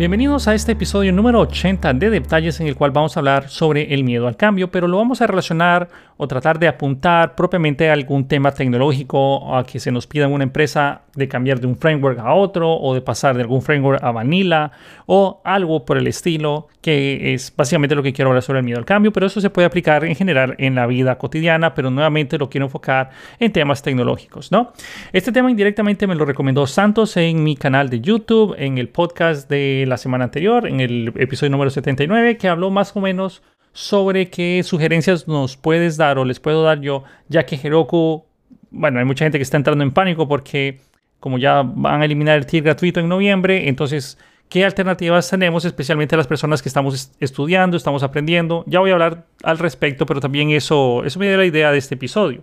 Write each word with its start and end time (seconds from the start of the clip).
Bienvenidos 0.00 0.48
a 0.48 0.54
este 0.54 0.72
episodio 0.72 1.12
número 1.12 1.40
80 1.40 1.92
de 1.92 2.08
Detalles 2.08 2.58
en 2.58 2.66
el 2.66 2.74
cual 2.74 2.90
vamos 2.90 3.14
a 3.14 3.20
hablar 3.20 3.50
sobre 3.50 3.92
el 3.92 4.02
miedo 4.02 4.28
al 4.28 4.38
cambio, 4.38 4.70
pero 4.70 4.88
lo 4.88 4.96
vamos 4.96 5.20
a 5.20 5.26
relacionar 5.26 5.90
o 6.22 6.28
tratar 6.28 6.58
de 6.58 6.68
apuntar 6.68 7.34
propiamente 7.34 7.88
a 7.88 7.94
algún 7.94 8.28
tema 8.28 8.52
tecnológico, 8.52 9.56
a 9.56 9.64
que 9.64 9.80
se 9.80 9.90
nos 9.90 10.06
pida 10.06 10.26
en 10.26 10.32
una 10.32 10.44
empresa 10.44 11.00
de 11.14 11.28
cambiar 11.28 11.60
de 11.60 11.66
un 11.66 11.78
framework 11.78 12.18
a 12.18 12.34
otro 12.34 12.70
o 12.74 12.92
de 12.92 13.00
pasar 13.00 13.36
de 13.36 13.40
algún 13.40 13.62
framework 13.62 14.04
a 14.04 14.12
vanilla 14.12 14.70
o 15.06 15.40
algo 15.44 15.86
por 15.86 15.96
el 15.96 16.06
estilo, 16.06 16.68
que 16.82 17.32
es 17.32 17.50
básicamente 17.56 17.94
lo 17.94 18.02
que 18.02 18.12
quiero 18.12 18.28
hablar 18.28 18.42
sobre 18.42 18.58
el 18.58 18.66
miedo 18.66 18.78
al 18.78 18.84
cambio, 18.84 19.14
pero 19.14 19.24
eso 19.24 19.40
se 19.40 19.48
puede 19.48 19.64
aplicar 19.64 20.04
en 20.04 20.14
general 20.14 20.56
en 20.58 20.74
la 20.74 20.86
vida 20.86 21.16
cotidiana, 21.16 21.74
pero 21.74 21.90
nuevamente 21.90 22.36
lo 22.36 22.50
quiero 22.50 22.66
enfocar 22.66 23.08
en 23.38 23.50
temas 23.50 23.82
tecnológicos, 23.82 24.52
¿no? 24.52 24.74
Este 25.14 25.32
tema 25.32 25.50
indirectamente 25.50 26.06
me 26.06 26.16
lo 26.16 26.26
recomendó 26.26 26.66
Santos 26.66 27.16
en 27.16 27.42
mi 27.42 27.56
canal 27.56 27.88
de 27.88 28.02
YouTube, 28.02 28.54
en 28.58 28.76
el 28.76 28.90
podcast 28.90 29.48
de 29.48 29.86
la 29.88 29.96
semana 29.96 30.24
anterior, 30.24 30.66
en 30.66 30.80
el 30.80 31.14
episodio 31.16 31.50
número 31.50 31.70
79, 31.70 32.36
que 32.36 32.48
habló 32.48 32.68
más 32.68 32.94
o 32.94 33.00
menos 33.00 33.42
sobre 33.72 34.30
qué 34.30 34.62
sugerencias 34.62 35.28
nos 35.28 35.56
puedes 35.56 35.96
dar 35.96 36.18
o 36.18 36.24
les 36.24 36.40
puedo 36.40 36.62
dar 36.62 36.80
yo, 36.80 37.04
ya 37.28 37.44
que 37.46 37.56
Heroku, 37.56 38.24
bueno, 38.70 38.98
hay 38.98 39.04
mucha 39.04 39.24
gente 39.24 39.38
que 39.38 39.42
está 39.42 39.56
entrando 39.56 39.84
en 39.84 39.92
pánico 39.92 40.28
porque 40.28 40.80
como 41.20 41.38
ya 41.38 41.62
van 41.62 42.02
a 42.02 42.04
eliminar 42.04 42.38
el 42.38 42.46
tier 42.46 42.64
gratuito 42.64 42.98
en 42.98 43.08
noviembre, 43.08 43.68
entonces, 43.68 44.18
¿qué 44.48 44.64
alternativas 44.64 45.28
tenemos, 45.28 45.64
especialmente 45.64 46.16
las 46.16 46.26
personas 46.26 46.62
que 46.62 46.68
estamos 46.68 47.12
estudiando, 47.20 47.76
estamos 47.76 48.02
aprendiendo? 48.02 48.64
Ya 48.66 48.80
voy 48.80 48.90
a 48.90 48.94
hablar 48.94 49.26
al 49.42 49.58
respecto, 49.58 50.06
pero 50.06 50.20
también 50.20 50.50
eso, 50.50 51.04
eso 51.04 51.18
me 51.18 51.28
da 51.30 51.36
la 51.36 51.44
idea 51.44 51.70
de 51.70 51.78
este 51.78 51.94
episodio. 51.94 52.42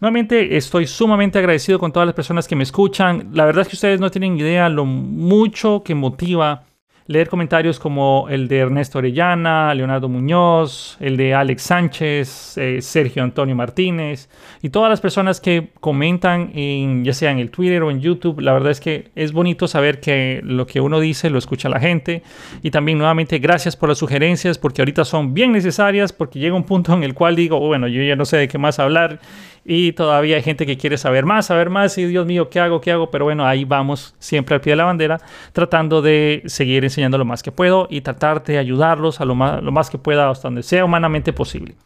Nuevamente 0.00 0.56
estoy 0.56 0.86
sumamente 0.86 1.38
agradecido 1.38 1.78
con 1.78 1.92
todas 1.92 2.06
las 2.06 2.14
personas 2.14 2.48
que 2.48 2.56
me 2.56 2.62
escuchan. 2.62 3.30
La 3.32 3.44
verdad 3.44 3.62
es 3.62 3.68
que 3.68 3.76
ustedes 3.76 4.00
no 4.00 4.10
tienen 4.10 4.38
idea 4.38 4.68
lo 4.68 4.84
mucho 4.84 5.82
que 5.84 5.94
motiva 5.94 6.64
leer 7.06 7.28
comentarios 7.28 7.78
como 7.78 8.26
el 8.30 8.48
de 8.48 8.58
Ernesto 8.58 8.98
Orellana, 8.98 9.74
Leonardo 9.74 10.08
Muñoz, 10.08 10.96
el 11.00 11.18
de 11.18 11.34
Alex 11.34 11.62
Sánchez, 11.62 12.56
eh, 12.56 12.80
Sergio 12.80 13.22
Antonio 13.22 13.54
Martínez 13.54 14.30
y 14.62 14.70
todas 14.70 14.88
las 14.88 15.02
personas 15.02 15.38
que 15.40 15.68
comentan 15.80 16.50
en, 16.54 17.04
ya 17.04 17.12
sea 17.12 17.30
en 17.30 17.38
el 17.38 17.50
Twitter 17.50 17.82
o 17.82 17.90
en 17.90 18.00
YouTube. 18.00 18.40
La 18.40 18.54
verdad 18.54 18.70
es 18.70 18.80
que 18.80 19.10
es 19.14 19.32
bonito 19.32 19.68
saber 19.68 20.00
que 20.00 20.40
lo 20.42 20.66
que 20.66 20.80
uno 20.80 20.98
dice 20.98 21.28
lo 21.28 21.38
escucha 21.38 21.68
la 21.68 21.78
gente. 21.78 22.22
Y 22.62 22.70
también 22.70 22.96
nuevamente 22.96 23.38
gracias 23.38 23.76
por 23.76 23.90
las 23.90 23.98
sugerencias 23.98 24.56
porque 24.56 24.80
ahorita 24.80 25.04
son 25.04 25.34
bien 25.34 25.52
necesarias 25.52 26.12
porque 26.12 26.38
llega 26.38 26.56
un 26.56 26.64
punto 26.64 26.94
en 26.94 27.02
el 27.02 27.12
cual 27.12 27.36
digo, 27.36 27.60
bueno, 27.60 27.86
yo 27.86 28.02
ya 28.02 28.16
no 28.16 28.24
sé 28.24 28.38
de 28.38 28.48
qué 28.48 28.56
más 28.56 28.78
hablar 28.78 29.20
y 29.64 29.92
todavía 29.92 30.36
hay 30.36 30.42
gente 30.42 30.66
que 30.66 30.76
quiere 30.76 30.98
saber 30.98 31.24
más, 31.24 31.46
saber 31.46 31.70
más 31.70 31.96
y 31.96 32.04
Dios 32.04 32.26
mío, 32.26 32.50
¿qué 32.50 32.60
hago? 32.60 32.80
¿Qué 32.80 32.92
hago? 32.92 33.10
Pero 33.10 33.24
bueno, 33.24 33.46
ahí 33.46 33.64
vamos 33.64 34.14
siempre 34.18 34.54
al 34.54 34.60
pie 34.60 34.72
de 34.72 34.76
la 34.76 34.84
bandera, 34.84 35.20
tratando 35.52 36.02
de 36.02 36.42
seguir 36.46 36.84
enseñando 36.84 37.16
lo 37.16 37.24
más 37.24 37.42
que 37.42 37.50
puedo 37.50 37.86
y 37.88 38.02
tratar 38.02 38.44
de 38.44 38.58
ayudarlos 38.58 39.20
a 39.20 39.24
lo 39.24 39.34
más, 39.34 39.62
lo 39.62 39.72
más 39.72 39.88
que 39.88 39.98
pueda 39.98 40.28
hasta 40.28 40.48
donde 40.48 40.62
sea 40.62 40.84
humanamente 40.84 41.32
posible. 41.32 41.76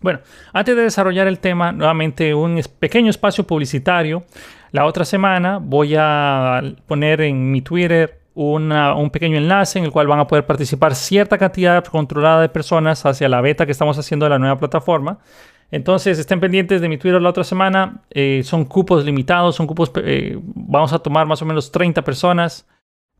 Bueno, 0.00 0.20
antes 0.52 0.76
de 0.76 0.82
desarrollar 0.82 1.26
el 1.26 1.40
tema, 1.40 1.72
nuevamente 1.72 2.34
un 2.34 2.62
pequeño 2.78 3.10
espacio 3.10 3.44
publicitario. 3.44 4.24
La 4.70 4.84
otra 4.84 5.04
semana 5.04 5.58
voy 5.58 5.96
a 5.98 6.62
poner 6.86 7.22
en 7.22 7.50
mi 7.50 7.62
Twitter 7.62 8.20
un 8.34 9.10
pequeño 9.12 9.36
enlace 9.36 9.80
en 9.80 9.86
el 9.86 9.90
cual 9.90 10.06
van 10.06 10.20
a 10.20 10.26
poder 10.28 10.46
participar 10.46 10.94
cierta 10.94 11.38
cantidad 11.38 11.84
controlada 11.84 12.42
de 12.42 12.48
personas 12.48 13.04
hacia 13.04 13.28
la 13.28 13.40
beta 13.40 13.66
que 13.66 13.72
estamos 13.72 13.98
haciendo 13.98 14.26
de 14.26 14.30
la 14.30 14.38
nueva 14.38 14.56
plataforma. 14.58 15.18
Entonces 15.70 16.18
estén 16.18 16.40
pendientes 16.40 16.80
de 16.80 16.88
mi 16.88 16.96
Twitter 16.96 17.20
la 17.20 17.28
otra 17.30 17.44
semana. 17.44 18.02
Eh, 18.10 18.42
son 18.44 18.64
cupos 18.64 19.04
limitados, 19.04 19.56
son 19.56 19.66
cupos, 19.66 19.92
eh, 19.96 20.38
vamos 20.42 20.92
a 20.92 20.98
tomar 20.98 21.26
más 21.26 21.42
o 21.42 21.44
menos 21.44 21.70
30 21.70 22.02
personas 22.02 22.66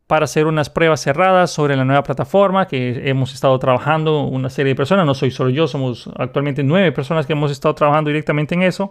para 0.06 0.24
hacer 0.24 0.46
unas 0.46 0.70
pruebas 0.70 1.02
cerradas 1.02 1.50
sobre 1.50 1.76
la 1.76 1.84
nueva 1.84 2.02
plataforma 2.02 2.66
que 2.66 3.08
hemos 3.10 3.34
estado 3.34 3.58
trabajando 3.58 4.22
una 4.22 4.48
serie 4.48 4.70
de 4.70 4.76
personas. 4.76 5.04
No 5.04 5.14
soy 5.14 5.30
solo 5.30 5.50
yo, 5.50 5.68
somos 5.68 6.10
actualmente 6.16 6.62
nueve 6.64 6.92
personas 6.92 7.26
que 7.26 7.34
hemos 7.34 7.52
estado 7.52 7.74
trabajando 7.74 8.08
directamente 8.08 8.54
en 8.54 8.62
eso. 8.62 8.90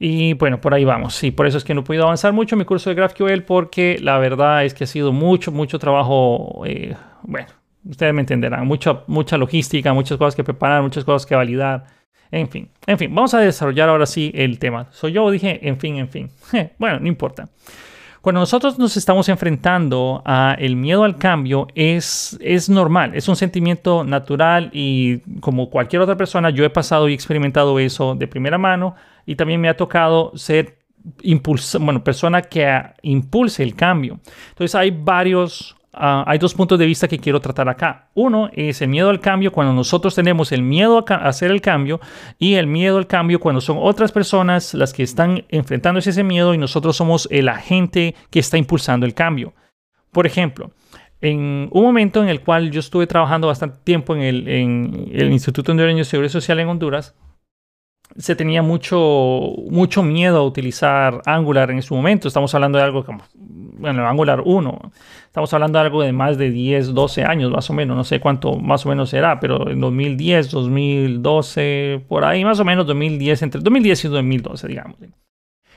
Y 0.00 0.34
bueno, 0.34 0.60
por 0.60 0.74
ahí 0.74 0.84
vamos. 0.84 1.22
Y 1.22 1.30
por 1.30 1.46
eso 1.46 1.58
es 1.58 1.64
que 1.64 1.74
no 1.74 1.82
he 1.82 1.84
podido 1.84 2.02
avanzar 2.02 2.32
mucho 2.32 2.56
en 2.56 2.58
mi 2.58 2.64
curso 2.64 2.90
de 2.90 2.96
GraphQL 2.96 3.42
porque 3.42 3.98
la 4.00 4.18
verdad 4.18 4.64
es 4.64 4.74
que 4.74 4.82
ha 4.82 4.88
sido 4.88 5.12
mucho, 5.12 5.52
mucho 5.52 5.78
trabajo. 5.78 6.64
Eh, 6.66 6.96
bueno, 7.22 7.46
ustedes 7.88 8.12
me 8.12 8.22
entenderán. 8.22 8.66
Mucha, 8.66 9.04
mucha 9.06 9.36
logística, 9.36 9.94
muchas 9.94 10.18
cosas 10.18 10.34
que 10.34 10.42
preparar, 10.42 10.82
muchas 10.82 11.04
cosas 11.04 11.24
que 11.24 11.36
validar 11.36 11.84
en 12.32 12.48
fin, 12.48 12.68
en 12.86 12.98
fin, 12.98 13.14
vamos 13.14 13.34
a 13.34 13.40
desarrollar 13.40 13.90
ahora 13.90 14.06
sí 14.06 14.32
el 14.34 14.58
tema. 14.58 14.88
Soy 14.90 15.12
yo, 15.12 15.30
dije, 15.30 15.60
en 15.68 15.78
fin, 15.78 15.96
en 15.96 16.08
fin. 16.08 16.30
bueno, 16.78 16.98
no 16.98 17.06
importa. 17.06 17.48
Cuando 18.22 18.40
nosotros 18.40 18.78
nos 18.78 18.96
estamos 18.96 19.28
enfrentando 19.28 20.22
a 20.24 20.56
el 20.58 20.76
miedo 20.76 21.04
al 21.04 21.18
cambio 21.18 21.66
es, 21.74 22.38
es 22.40 22.70
normal, 22.70 23.14
es 23.14 23.28
un 23.28 23.36
sentimiento 23.36 24.04
natural 24.04 24.70
y 24.72 25.18
como 25.40 25.68
cualquier 25.68 26.02
otra 26.02 26.16
persona 26.16 26.48
yo 26.50 26.64
he 26.64 26.70
pasado 26.70 27.08
y 27.08 27.14
experimentado 27.14 27.78
eso 27.80 28.14
de 28.14 28.28
primera 28.28 28.58
mano 28.58 28.94
y 29.26 29.34
también 29.34 29.60
me 29.60 29.68
ha 29.68 29.76
tocado 29.76 30.32
ser 30.36 30.78
impulsa, 31.22 31.78
bueno, 31.78 32.02
persona 32.02 32.42
que 32.42 32.80
impulse 33.02 33.62
el 33.62 33.74
cambio. 33.74 34.20
Entonces 34.50 34.74
hay 34.76 34.90
varios 34.90 35.76
Ah, 35.94 36.24
hay 36.26 36.38
dos 36.38 36.54
puntos 36.54 36.78
de 36.78 36.86
vista 36.86 37.06
que 37.06 37.18
quiero 37.18 37.40
tratar 37.40 37.68
acá. 37.68 38.08
Uno 38.14 38.48
es 38.54 38.80
el 38.80 38.88
miedo 38.88 39.10
al 39.10 39.20
cambio 39.20 39.52
cuando 39.52 39.74
nosotros 39.74 40.14
tenemos 40.14 40.50
el 40.50 40.62
miedo 40.62 41.04
a, 41.06 41.14
hacer 41.14 41.50
el 41.50 41.60
cambio 41.60 42.00
y 42.38 42.54
el 42.54 42.66
miedo 42.66 42.96
al 42.96 43.06
cambio 43.06 43.40
cuando 43.40 43.60
son 43.60 43.76
otras 43.78 44.10
personas 44.10 44.72
las 44.72 44.94
que 44.94 45.02
están 45.02 45.44
enfrentándose 45.50 46.08
a 46.08 46.12
ese 46.12 46.24
miedo 46.24 46.54
y 46.54 46.58
nosotros 46.58 46.96
somos 46.96 47.28
el 47.30 47.48
agente 47.48 48.14
que 48.30 48.38
está 48.38 48.56
impulsando 48.56 49.04
el 49.04 49.12
cambio. 49.12 49.52
Por 50.12 50.26
ejemplo, 50.26 50.70
en 51.20 51.68
un 51.70 51.82
momento 51.82 52.22
en 52.22 52.30
el 52.30 52.40
cual 52.40 52.70
yo 52.70 52.80
estuve 52.80 53.06
trabajando 53.06 53.48
bastante 53.48 53.78
tiempo 53.84 54.14
en 54.16 54.22
el, 54.22 54.48
en 54.48 55.10
el 55.12 55.30
Instituto 55.30 55.72
Hondureño 55.72 55.98
de 55.98 56.04
Seguridad 56.04 56.32
Social 56.32 56.58
en 56.58 56.68
Honduras, 56.68 57.14
se 58.16 58.36
tenía 58.36 58.62
mucho, 58.62 58.98
mucho 59.70 60.02
miedo 60.02 60.38
a 60.38 60.44
utilizar 60.44 61.22
Angular 61.26 61.70
en 61.70 61.82
su 61.82 61.94
momento. 61.94 62.28
Estamos 62.28 62.54
hablando 62.54 62.78
de 62.78 62.84
algo 62.84 63.04
como, 63.04 63.22
bueno, 63.34 64.06
Angular 64.06 64.42
1. 64.44 64.92
Estamos 65.26 65.52
hablando 65.54 65.78
de 65.78 65.84
algo 65.84 66.02
de 66.02 66.12
más 66.12 66.38
de 66.38 66.50
10, 66.50 66.94
12 66.94 67.24
años, 67.24 67.50
más 67.50 67.68
o 67.70 67.72
menos. 67.72 67.96
No 67.96 68.04
sé 68.04 68.20
cuánto 68.20 68.56
más 68.56 68.84
o 68.86 68.88
menos 68.88 69.10
será, 69.10 69.40
pero 69.40 69.70
en 69.70 69.80
2010, 69.80 70.50
2012, 70.50 72.04
por 72.08 72.24
ahí, 72.24 72.44
más 72.44 72.60
o 72.60 72.64
menos 72.64 72.86
2010, 72.86 73.42
entre 73.42 73.60
2010 73.60 74.04
y 74.04 74.08
2012, 74.08 74.68
digamos. 74.68 74.96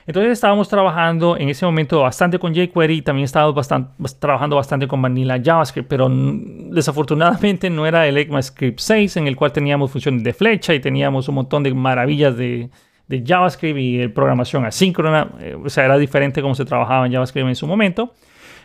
Entonces 0.08 0.34
estábamos 0.34 0.70
trabajando 0.70 1.36
en 1.36 1.50
ese 1.50 1.66
momento 1.66 2.02
bastante 2.02 2.38
con 2.38 2.54
jQuery 2.54 2.98
y 2.98 3.02
también 3.02 3.26
estábamos 3.26 3.56
bastante, 3.56 3.92
trabajando 4.20 4.56
bastante 4.56 4.88
con 4.88 5.02
Vanilla 5.02 5.42
JavaScript, 5.44 5.88
pero 5.90 6.08
desafortunadamente 6.12 7.72
no 7.72 7.88
era 7.88 8.06
el 8.06 8.18
ECMAScript 8.18 8.80
6 8.80 9.18
en 9.18 9.28
el 9.28 9.36
cual 9.36 9.52
teníamos 9.52 9.92
funciones 9.92 10.24
de 10.24 10.34
flecha 10.34 10.76
y 10.76 10.80
teníamos 10.80 11.28
un 11.28 11.36
montón 11.36 11.64
de 11.64 11.74
maravillas 11.74 12.38
de, 12.38 12.70
de 13.08 13.24
JavaScript 13.26 13.80
y 13.80 14.08
programación 14.10 14.66
asíncrona, 14.66 15.28
eh, 15.40 15.58
o 15.64 15.70
sea, 15.70 15.86
era 15.86 15.98
diferente 15.98 16.40
cómo 16.40 16.54
se 16.54 16.66
trabajaba 16.66 17.08
en 17.08 17.14
JavaScript 17.14 17.48
en 17.48 17.56
su 17.56 17.66
momento. 17.66 18.14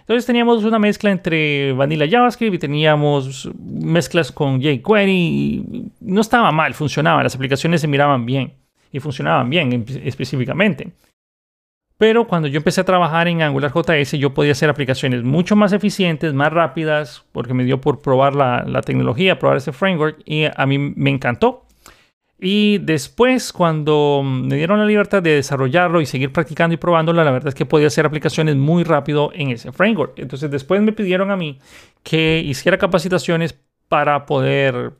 Entonces 0.00 0.26
teníamos 0.26 0.62
una 0.64 0.78
mezcla 0.78 1.10
entre 1.10 1.72
Vanilla 1.72 2.06
JavaScript 2.06 2.54
y 2.54 2.58
teníamos 2.58 3.50
mezclas 3.58 4.30
con 4.30 4.60
jQuery 4.60 5.10
y 5.10 5.90
no 6.00 6.20
estaba 6.20 6.52
mal, 6.52 6.74
funcionaba, 6.74 7.22
las 7.22 7.34
aplicaciones 7.34 7.80
se 7.80 7.88
miraban 7.88 8.26
bien 8.26 8.52
y 8.92 9.00
funcionaban 9.00 9.48
bien 9.48 9.86
específicamente. 10.04 10.92
Pero 12.00 12.26
cuando 12.26 12.48
yo 12.48 12.56
empecé 12.56 12.80
a 12.80 12.84
trabajar 12.84 13.28
en 13.28 13.42
AngularJS, 13.42 14.12
yo 14.12 14.32
podía 14.32 14.52
hacer 14.52 14.70
aplicaciones 14.70 15.22
mucho 15.22 15.54
más 15.54 15.74
eficientes, 15.74 16.32
más 16.32 16.50
rápidas, 16.50 17.26
porque 17.30 17.52
me 17.52 17.62
dio 17.62 17.82
por 17.82 18.00
probar 18.00 18.34
la, 18.34 18.64
la 18.66 18.80
tecnología, 18.80 19.38
probar 19.38 19.58
ese 19.58 19.70
framework, 19.72 20.22
y 20.24 20.44
a 20.46 20.64
mí 20.64 20.78
me 20.78 21.10
encantó. 21.10 21.66
Y 22.40 22.78
después, 22.78 23.52
cuando 23.52 24.22
me 24.24 24.56
dieron 24.56 24.78
la 24.78 24.86
libertad 24.86 25.22
de 25.22 25.34
desarrollarlo 25.34 26.00
y 26.00 26.06
seguir 26.06 26.32
practicando 26.32 26.72
y 26.72 26.78
probándolo, 26.78 27.22
la 27.22 27.32
verdad 27.32 27.48
es 27.48 27.54
que 27.54 27.66
podía 27.66 27.88
hacer 27.88 28.06
aplicaciones 28.06 28.56
muy 28.56 28.82
rápido 28.82 29.30
en 29.34 29.50
ese 29.50 29.70
framework. 29.70 30.18
Entonces, 30.20 30.50
después 30.50 30.80
me 30.80 30.92
pidieron 30.92 31.30
a 31.30 31.36
mí 31.36 31.58
que 32.02 32.42
hiciera 32.42 32.78
capacitaciones 32.78 33.54
para 33.90 34.24
poder 34.24 34.92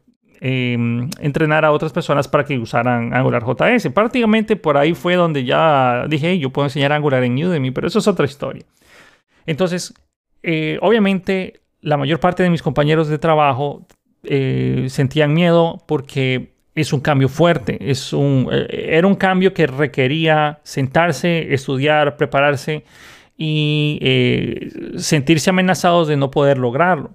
Em, 0.43 1.11
entrenar 1.19 1.67
a 1.67 1.71
otras 1.71 1.93
personas 1.93 2.27
para 2.27 2.45
que 2.45 2.59
usaran 2.59 3.13
Angular 3.13 3.45
JS. 3.45 3.91
Prácticamente 3.91 4.57
por 4.57 4.79
ahí 4.79 4.95
fue 4.95 5.15
donde 5.15 5.45
ya 5.45 6.07
dije, 6.09 6.39
yo 6.39 6.49
puedo 6.49 6.65
enseñar 6.65 6.93
Angular 6.93 7.23
en 7.25 7.35
Udemy, 7.35 7.71
pero 7.73 7.87
eso 7.87 7.99
es 7.99 8.09
otra 8.09 8.25
historia. 8.25 8.65
Entonces, 9.45 9.93
eh, 10.43 10.79
obviamente, 10.81 11.61
la 11.83 11.99
mayor 11.99 12.21
parte 12.21 12.43
de 12.43 12.49
mis 12.49 12.63
compañeros 12.63 13.09
de 13.09 13.19
trabajo 13.19 13.87
eh, 14.23 14.87
sentían 14.89 15.35
miedo 15.35 15.85
porque 15.87 16.55
es 16.75 16.95
un 16.95 17.01
cambio 17.01 17.29
fuerte, 17.29 17.91
es 17.91 18.15
un, 18.15 18.49
eh, 18.51 18.97
era 18.97 19.07
un 19.07 19.17
cambio 19.17 19.53
que 19.53 19.67
requería 19.67 20.61
sentarse, 20.63 21.53
estudiar, 21.53 22.17
prepararse 22.17 22.85
y 23.37 23.99
sentirse 24.97 25.51
amenazados 25.51 26.09
de 26.09 26.17
no 26.17 26.31
poder 26.31 26.57
lograrlo 26.57 27.11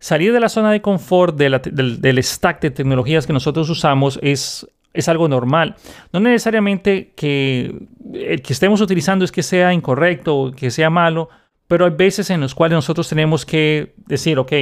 salir 0.00 0.32
de 0.32 0.40
la 0.40 0.48
zona 0.48 0.72
de 0.72 0.80
confort 0.80 1.36
del, 1.36 2.22
stack 2.22 2.60
de 2.62 2.70
tecnologías 2.70 3.26
que 3.26 3.32
nosotros 3.32 3.68
usamos 3.70 4.18
es, 4.22 4.66
es 4.92 5.08
algo 5.08 5.28
normal. 5.28 5.76
No 6.12 6.18
necesariamente 6.20 7.12
que 7.14 7.86
el 8.12 8.42
que 8.42 8.52
estemos 8.52 8.80
utilizando 8.80 9.24
es 9.24 9.30
que 9.30 9.42
sea 9.42 9.72
incorrecto 9.72 10.36
o 10.36 10.52
que 10.52 10.70
sea 10.70 10.90
malo, 10.90 11.28
pero 11.68 11.84
hay 11.84 11.92
veces 11.92 12.30
en 12.30 12.40
los 12.40 12.54
cuales 12.54 12.74
nosotros 12.76 13.08
tenemos 13.08 13.46
que 13.46 13.94
decir, 14.06 14.38
ok, 14.38 14.52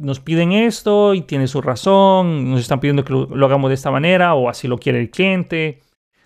nos 0.00 0.20
piden 0.20 0.52
esto 0.52 1.14
y 1.14 1.20
tiene 1.20 1.46
su 1.46 1.60
razón, 1.60 2.50
nos 2.50 2.60
están 2.60 2.80
pidiendo 2.80 3.04
que 3.04 3.12
lo, 3.12 3.46
hagamos 3.46 3.68
de 3.68 3.74
esta 3.74 3.90
manera 3.90 4.34
o 4.34 4.48
así 4.48 4.66
lo 4.68 4.78
quiere 4.78 5.00
el 5.00 5.10
cliente. 5.10 5.80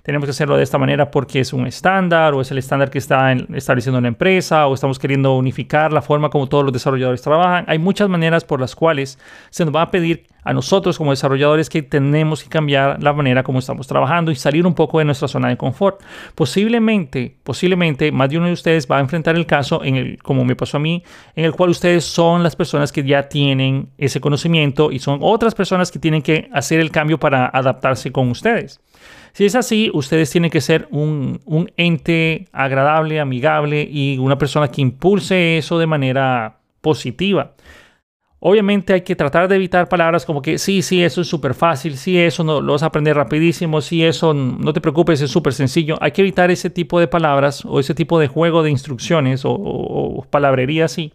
Tenemos 0.07 0.27
que 0.27 0.31
hacerlo 0.31 0.57
de 0.57 0.63
esta 0.63 0.79
manera 0.79 1.11
porque 1.11 1.41
es 1.41 1.53
un 1.53 1.67
estándar 1.67 2.33
o 2.33 2.41
es 2.41 2.49
el 2.53 2.59
estándar 2.59 2.91
que 2.91 2.99
está 2.99 3.33
estableciendo 3.33 4.01
la 4.01 4.07
empresa 4.07 4.69
o 4.69 4.75
estamos 4.75 5.01
queriendo 5.01 5.35
unificar 5.35 5.93
la 5.93 6.01
forma 6.01 6.31
como 6.31 6.49
todos 6.49 6.63
los 6.63 6.73
desarrolladores 6.73 7.23
trabajan. 7.23 7.65
Hay 7.67 7.81
muchas 7.81 8.09
maneras 8.09 8.45
por 8.45 8.61
las 8.61 8.77
cuales 8.77 9.19
se 9.51 9.65
nos 9.65 9.75
va 9.75 9.83
a 9.83 9.91
pedir 9.91 10.29
a 10.45 10.53
nosotros 10.53 10.97
como 10.97 11.11
desarrolladores 11.11 11.69
que 11.69 11.83
tenemos 11.83 12.45
que 12.45 12.49
cambiar 12.49 13.03
la 13.03 13.13
manera 13.13 13.43
como 13.43 13.59
estamos 13.59 13.89
trabajando 13.89 14.31
y 14.31 14.37
salir 14.37 14.65
un 14.65 14.75
poco 14.75 15.01
de 15.01 15.07
nuestra 15.07 15.27
zona 15.27 15.49
de 15.49 15.57
confort. 15.57 16.01
Posiblemente, 16.37 17.35
posiblemente 17.43 18.13
más 18.13 18.31
de 18.31 18.39
uno 18.39 18.47
de 18.47 18.53
ustedes 18.53 18.87
va 18.89 18.99
a 18.99 19.01
enfrentar 19.01 19.35
el 19.35 19.45
caso 19.45 19.83
en 19.83 19.97
el, 19.97 20.23
como 20.23 20.45
me 20.45 20.55
pasó 20.55 20.77
a 20.77 20.81
mí, 20.81 21.03
en 21.35 21.47
el 21.47 21.53
cual 21.53 21.71
ustedes 21.71 22.05
son 22.05 22.45
las 22.45 22.55
personas 22.55 22.93
que 22.93 23.03
ya 23.03 23.29
tienen 23.29 23.89
ese 23.99 24.21
conocimiento 24.21 24.93
y 24.93 25.01
son 25.01 25.19
otras 25.21 25.53
personas 25.57 25.91
que 25.91 25.99
tienen 25.99 26.23
que 26.23 26.49
hacer 26.53 26.79
el 26.79 26.93
cambio 26.93 27.19
para 27.19 27.49
adaptarse 27.49 28.13
con 28.13 28.31
ustedes. 28.31 28.81
Si 29.37 29.45
es 29.45 29.55
así, 29.55 29.91
ustedes 29.93 30.31
tienen 30.31 30.51
que 30.51 30.63
ser 30.63 30.89
un, 30.91 31.43
ente 31.77 32.49
agradable, 32.53 33.21
amigable 33.21 33.83
y 33.83 34.17
una 34.17 34.39
persona 34.39 34.69
que 34.69 34.81
impulse 34.81 35.59
eso 35.59 35.79
de 35.79 35.87
manera 35.87 36.61
positiva. 36.81 37.53
Obviamente 38.39 38.95
hay 38.95 39.03
que 39.03 39.15
tratar 39.15 39.47
de 39.47 39.57
evitar 39.57 39.91
palabras 39.91 40.25
como 40.25 40.41
que 40.41 40.57
sí, 40.57 40.81
sí, 40.81 41.05
eso 41.05 41.21
es 41.21 41.29
súper 41.29 41.53
fácil, 41.53 41.99
sí, 41.99 42.17
eso 42.17 42.45
no, 42.45 42.63
lo 42.63 42.73
vas 42.73 42.83
a 42.83 42.87
aprender 42.87 43.15
rapidísimo, 43.15 43.83
sí, 43.83 44.03
eso 44.03 44.33
no 44.33 44.73
te 44.73 44.81
preocupes, 44.81 45.21
es 45.21 45.31
súper 45.31 45.53
sencillo. 45.53 45.99
Hay 46.01 46.13
que 46.13 46.23
evitar 46.23 46.51
ese 46.51 46.71
tipo 46.71 46.99
de 46.99 47.07
palabras 47.07 47.63
o 47.67 47.79
ese 47.79 47.95
tipo 47.95 48.19
de 48.19 48.29
juego 48.29 48.63
de 48.63 48.71
instrucciones 48.71 49.43
o, 49.45 50.27
palabrería 50.31 50.87
así. 50.87 51.13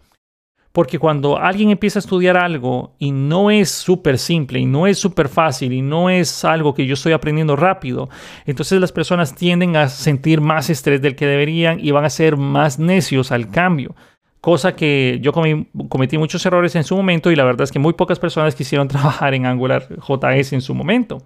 Porque 0.71 1.00
cuando 1.00 1.38
alguien 1.38 1.69
empieza 1.69 2.00
a 2.00 2.01
estudiar 2.01 2.38
algo 2.38 2.95
y 2.97 3.12
no 3.12 3.51
es 3.51 3.69
súper 3.69 4.18
simple 4.18 4.59
y 4.59 4.65
no 4.65 4.88
es 4.88 4.97
súper 4.97 5.27
fácil 5.27 5.73
y 5.73 5.81
no 5.81 6.09
es 6.09 6.45
algo 6.45 6.73
que 6.73 6.85
yo 6.85 6.94
estoy 6.94 7.12
aprendiendo 7.12 7.56
rápido, 7.57 8.09
entonces 8.45 8.79
las 8.79 8.91
personas 8.91 9.35
tienden 9.35 9.75
a 9.75 9.89
sentir 9.89 10.39
más 10.39 10.69
estrés 10.69 11.01
del 11.01 11.15
que 11.15 11.27
deberían 11.27 11.79
y 11.79 11.91
van 11.91 12.06
a 12.06 12.09
ser 12.09 12.38
más 12.38 12.79
necios 12.79 13.31
al 13.31 13.50
cambio 13.50 13.95
cosa 14.41 14.75
que 14.75 15.19
yo 15.21 15.31
cometí 15.31 16.18
muchos 16.18 16.44
errores 16.45 16.75
en 16.75 16.83
su 16.83 16.97
momento 16.97 17.31
y 17.31 17.35
la 17.35 17.44
verdad 17.44 17.62
es 17.62 17.71
que 17.71 17.79
muy 17.79 17.94
pocas 17.94 18.19
personas 18.19 18.56
quisieron 18.56 18.88
trabajar 18.89 19.33
en 19.33 19.45
Angular 19.45 19.88
JS 19.88 20.53
en 20.53 20.62
su 20.62 20.75
momento. 20.75 21.19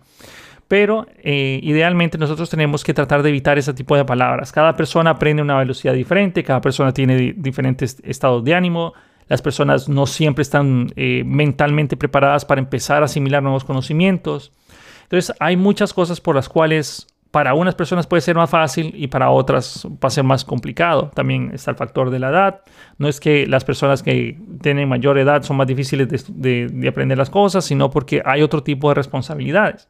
Pero 0.68 1.06
eh, 1.18 1.60
idealmente 1.64 2.18
nosotros 2.18 2.50
tenemos 2.50 2.84
que 2.84 2.94
tratar 2.94 3.22
de 3.22 3.30
evitar 3.30 3.58
ese 3.58 3.74
tipo 3.74 3.96
de 3.96 4.04
palabras. 4.04 4.52
Cada 4.52 4.76
persona 4.76 5.12
aprende 5.12 5.42
a 5.42 5.46
una 5.46 5.58
velocidad 5.58 5.94
diferente, 5.94 6.44
cada 6.44 6.60
persona 6.60 6.92
tiene 6.92 7.34
diferentes 7.38 8.02
estados 8.04 8.44
de 8.44 8.56
ánimo, 8.56 8.94
las 9.28 9.42
personas 9.42 9.90
no 9.90 10.06
siempre 10.06 10.42
están 10.42 10.92
eh, 10.96 11.24
mentalmente 11.26 11.98
preparadas 11.98 12.46
para 12.46 12.62
empezar 12.62 13.02
a 13.02 13.06
asimilar 13.06 13.42
nuevos 13.42 13.64
conocimientos. 13.64 14.52
Entonces 15.04 15.36
hay 15.40 15.58
muchas 15.58 15.94
cosas 15.94 16.22
por 16.22 16.36
las 16.36 16.50
cuales 16.50 17.08
para 17.36 17.54
unas 17.54 17.76
personas 17.76 18.08
puede 18.08 18.22
ser 18.22 18.38
más 18.38 18.50
fácil 18.50 18.94
y 18.96 19.08
para 19.08 19.30
otras 19.30 19.86
va 19.86 20.08
a 20.08 20.10
ser 20.10 20.24
más 20.24 20.46
complicado. 20.46 21.12
También 21.14 21.52
está 21.54 21.72
el 21.72 21.76
factor 21.76 22.10
de 22.10 22.18
la 22.18 22.30
edad. 22.30 22.62
No 22.98 23.10
es 23.10 23.20
que 23.20 23.46
las 23.46 23.66
personas 23.66 24.04
que 24.04 24.40
tienen 24.62 24.88
mayor 24.88 25.18
edad 25.18 25.44
son 25.44 25.58
más 25.58 25.68
difíciles 25.68 26.08
de, 26.30 26.88
aprender 26.88 27.18
las 27.18 27.30
cosas, 27.30 27.66
sino 27.66 27.90
porque 27.92 28.22
hay 28.24 28.42
otro 28.42 28.64
tipo 28.64 28.88
de 28.88 28.96
responsabilidades. 28.96 29.90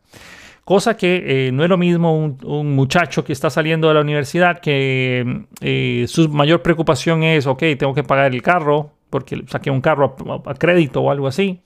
Cosa 0.64 0.98
que 0.98 1.48
eh, 1.48 1.52
no 1.52 1.62
es 1.62 1.70
lo 1.70 1.78
mismo 1.78 2.18
un, 2.42 2.76
muchacho 2.76 3.24
que 3.24 3.34
está 3.34 3.52
saliendo 3.52 3.90
de 3.90 3.94
la 3.94 4.02
universidad 4.02 4.58
que 4.58 5.46
eh, 5.62 6.06
su 6.08 6.30
mayor 6.30 6.64
preocupación 6.64 7.22
es, 7.22 7.46
ok, 7.46 7.62
tengo 7.78 7.94
que 7.94 8.04
pagar 8.04 8.34
el 8.34 8.42
carro 8.42 8.95
porque 9.16 9.42
saqué 9.48 9.72
un 9.72 9.80
carro 9.80 10.16
a 10.46 10.54
crédito 10.56 11.02
o 11.02 11.10
algo 11.10 11.28
así 11.28 11.62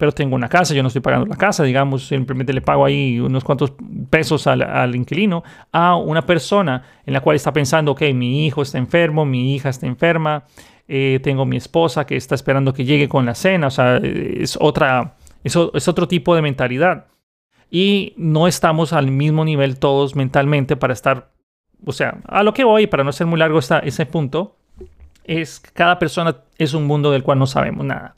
pero 0.00 0.12
tengo 0.12 0.34
una 0.34 0.48
casa, 0.48 0.72
yo 0.72 0.82
no 0.82 0.86
estoy 0.86 1.02
pagando 1.02 1.26
la 1.26 1.36
casa, 1.36 1.62
digamos, 1.62 2.08
simplemente 2.08 2.54
le 2.54 2.62
pago 2.62 2.86
ahí 2.86 3.20
unos 3.20 3.44
cuantos 3.44 3.74
pesos 4.08 4.46
al, 4.46 4.96
inquilino, 4.96 5.44
a 5.72 5.94
una 5.96 6.24
persona 6.24 6.82
en 7.04 7.12
la 7.12 7.20
cual 7.20 7.36
está 7.36 7.52
pensando, 7.52 7.92
ok, 7.92 8.04
mi 8.14 8.46
hijo 8.46 8.62
está 8.62 8.78
enfermo, 8.78 9.26
mi 9.26 9.54
hija 9.54 9.68
está 9.68 9.86
enferma, 9.86 10.44
eh, 10.88 11.20
tengo 11.22 11.44
mi 11.44 11.58
esposa 11.58 12.06
que 12.06 12.16
está 12.16 12.34
esperando 12.34 12.72
que 12.72 12.86
llegue 12.86 13.10
con 13.10 13.26
la 13.26 13.34
cena, 13.34 13.66
o 13.66 13.70
sea, 13.70 13.98
es, 13.98 14.56
otra, 14.58 15.16
es, 15.44 15.54
es 15.74 15.86
otro 15.86 16.08
tipo 16.08 16.34
de 16.34 16.40
mentalidad. 16.40 17.08
Y 17.70 18.14
no 18.16 18.48
estamos 18.48 18.94
al 18.94 19.10
mismo 19.10 19.44
nivel 19.44 19.78
todos 19.78 20.16
mentalmente 20.16 20.76
para 20.76 20.94
estar, 20.94 21.30
o 21.84 21.92
sea, 21.92 22.22
a 22.26 22.42
lo 22.42 22.54
que 22.54 22.64
voy, 22.64 22.86
para 22.86 23.04
no 23.04 23.12
ser 23.12 23.26
muy 23.26 23.38
largo 23.38 23.58
ese 23.58 24.06
punto, 24.06 24.56
es 25.30 25.60
cada 25.60 25.98
persona 25.98 26.36
es 26.58 26.74
un 26.74 26.86
mundo 26.86 27.12
del 27.12 27.22
cual 27.22 27.38
no 27.38 27.46
sabemos 27.46 27.86
nada. 27.86 28.16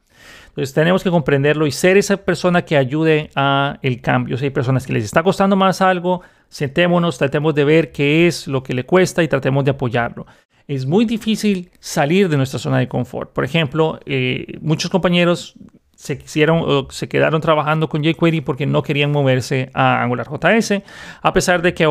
Entonces 0.48 0.74
tenemos 0.74 1.02
que 1.02 1.10
comprenderlo 1.10 1.66
y 1.66 1.70
ser 1.70 1.96
esa 1.96 2.16
persona 2.16 2.62
que 2.62 2.76
ayude 2.76 3.30
a 3.34 3.78
el 3.82 4.00
cambio. 4.00 4.36
Si 4.36 4.44
hay 4.44 4.50
personas 4.50 4.86
que 4.86 4.92
les 4.92 5.04
está 5.04 5.22
costando 5.22 5.56
más 5.56 5.80
algo, 5.80 6.22
sentémonos, 6.48 7.18
tratemos 7.18 7.54
de 7.54 7.64
ver 7.64 7.92
qué 7.92 8.26
es 8.26 8.46
lo 8.46 8.62
que 8.62 8.74
le 8.74 8.84
cuesta 8.84 9.22
y 9.22 9.28
tratemos 9.28 9.64
de 9.64 9.70
apoyarlo. 9.70 10.26
Es 10.68 10.86
muy 10.86 11.04
difícil 11.04 11.70
salir 11.80 12.28
de 12.28 12.36
nuestra 12.36 12.58
zona 12.58 12.78
de 12.78 12.88
confort. 12.88 13.32
Por 13.32 13.44
ejemplo, 13.44 13.98
eh, 14.06 14.58
muchos 14.60 14.90
compañeros 14.90 15.54
se, 16.02 16.18
quisieron, 16.18 16.88
se 16.90 17.08
quedaron 17.08 17.40
trabajando 17.40 17.88
con 17.88 18.02
jQuery 18.02 18.40
porque 18.40 18.66
no 18.66 18.82
querían 18.82 19.12
moverse 19.12 19.70
a 19.72 20.02
AngularJS, 20.02 20.82
a 21.22 21.32
pesar 21.32 21.62
de 21.62 21.74
que 21.74 21.86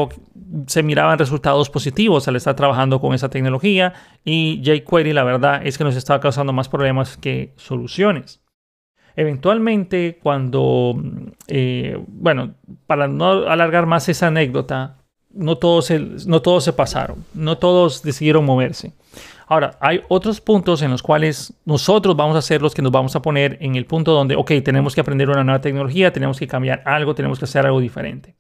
se 0.68 0.84
miraban 0.84 1.18
resultados 1.18 1.70
positivos 1.70 2.28
al 2.28 2.36
estar 2.36 2.54
trabajando 2.54 3.00
con 3.00 3.14
esa 3.14 3.30
tecnología 3.30 3.94
y 4.26 4.62
jQuery 4.66 5.14
la 5.14 5.24
verdad 5.24 5.66
es 5.66 5.78
que 5.78 5.86
nos 5.86 5.96
estaba 5.96 6.20
causando 6.20 6.52
más 6.52 6.68
problemas 6.68 7.16
que 7.16 7.54
soluciones. 7.56 8.42
Eventualmente, 9.16 10.20
cuando, 10.22 11.02
eh, 11.48 11.98
bueno, 12.08 12.56
para 12.88 13.08
no 13.08 13.48
alargar 13.48 13.86
más 13.86 14.10
esa 14.10 14.28
anécdota, 14.28 14.98
no 15.34 15.58
todos, 15.58 15.90
no 16.28 16.42
todos 16.42 16.66
se 16.66 16.74
pasaron, 16.74 17.24
no 17.34 17.58
todos 17.58 18.04
decidieron 18.04 18.44
moverse. 18.44 18.92
Ahora, 19.52 19.72
hay 19.82 20.02
otros 20.08 20.40
puntos 20.40 20.82
en 20.82 20.92
los 20.92 21.04
cuales 21.04 21.54
nosotros 21.66 22.16
vamos 22.16 22.38
a 22.38 22.42
ser 22.42 22.62
los 22.62 22.74
que 22.74 22.82
nos 22.82 22.94
vamos 22.94 23.18
a 23.18 23.22
poner 23.22 23.58
en 23.60 23.76
el 23.76 23.86
punto 23.86 24.14
donde, 24.14 24.38
ok, 24.38 24.50
tenemos 24.64 24.96
que 24.96 25.02
aprender 25.02 25.30
una 25.30 25.44
nueva 25.44 25.60
tecnología, 25.60 26.14
tenemos 26.14 26.40
que 26.40 26.48
cambiar 26.48 26.82
algo, 26.86 27.16
tenemos 27.16 27.38
que 27.38 27.44
hacer 27.44 27.66
algo 27.66 27.82
diferente. 27.82 28.38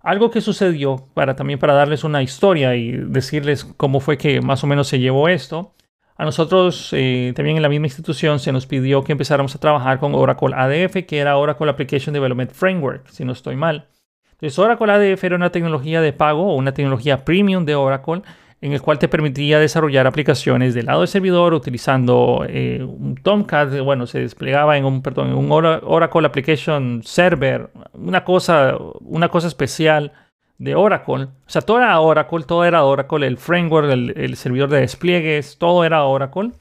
Algo 0.00 0.30
que 0.30 0.40
sucedió, 0.40 1.06
para 1.12 1.36
también 1.36 1.58
para 1.58 1.74
darles 1.74 2.02
una 2.02 2.22
historia 2.22 2.74
y 2.76 2.92
decirles 2.92 3.66
cómo 3.76 4.00
fue 4.00 4.16
que 4.16 4.40
más 4.40 4.64
o 4.64 4.66
menos 4.66 4.88
se 4.88 5.00
llevó 5.00 5.28
esto, 5.28 5.74
a 6.16 6.24
nosotros 6.24 6.88
eh, 6.92 7.34
también 7.36 7.58
en 7.58 7.62
la 7.62 7.68
misma 7.68 7.88
institución 7.88 8.38
se 8.38 8.52
nos 8.52 8.66
pidió 8.66 9.04
que 9.04 9.12
empezáramos 9.12 9.54
a 9.54 9.58
trabajar 9.58 9.98
con 9.98 10.14
Oracle 10.14 10.54
ADF, 10.56 11.04
que 11.06 11.18
era 11.18 11.36
Oracle 11.36 11.68
Application 11.68 12.14
Development 12.14 12.52
Framework, 12.52 13.06
si 13.08 13.26
no 13.26 13.32
estoy 13.32 13.56
mal. 13.56 13.90
Entonces 14.30 14.58
Oracle 14.58 14.92
ADF 14.92 15.24
era 15.24 15.36
una 15.36 15.52
tecnología 15.52 16.00
de 16.00 16.14
pago 16.14 16.54
o 16.54 16.56
una 16.56 16.72
tecnología 16.72 17.22
premium 17.26 17.66
de 17.66 17.74
Oracle 17.74 18.22
en 18.62 18.72
el 18.72 18.80
cual 18.80 18.98
te 19.00 19.08
permitía 19.08 19.58
desarrollar 19.58 20.06
aplicaciones 20.06 20.72
del 20.72 20.86
lado 20.86 21.00
del 21.00 21.08
servidor 21.08 21.52
utilizando 21.52 22.46
eh, 22.48 22.80
un 22.80 23.16
Tomcat, 23.16 23.76
bueno, 23.80 24.06
se 24.06 24.20
desplegaba 24.20 24.78
en 24.78 24.84
un, 24.84 25.02
Oracle 25.50 26.26
Application 26.26 27.02
Server, 27.04 27.70
una 27.92 28.24
cosa, 28.24 28.76
una 29.00 29.28
cosa 29.28 29.48
especial 29.48 30.12
de 30.58 30.76
Oracle. 30.76 31.24
O 31.24 31.30
sea, 31.46 31.62
todo 31.62 31.78
era 31.78 31.98
Oracle, 31.98 32.44
todo 32.44 32.64
era 32.64 32.84
Oracle, 32.84 33.26
el 33.26 33.36
framework, 33.36 33.90
el, 33.90 34.36
servidor 34.36 34.70
de 34.70 34.80
despliegues, 34.80 35.58
todo 35.58 35.84
era 35.84 36.04
Oracle. 36.04 36.52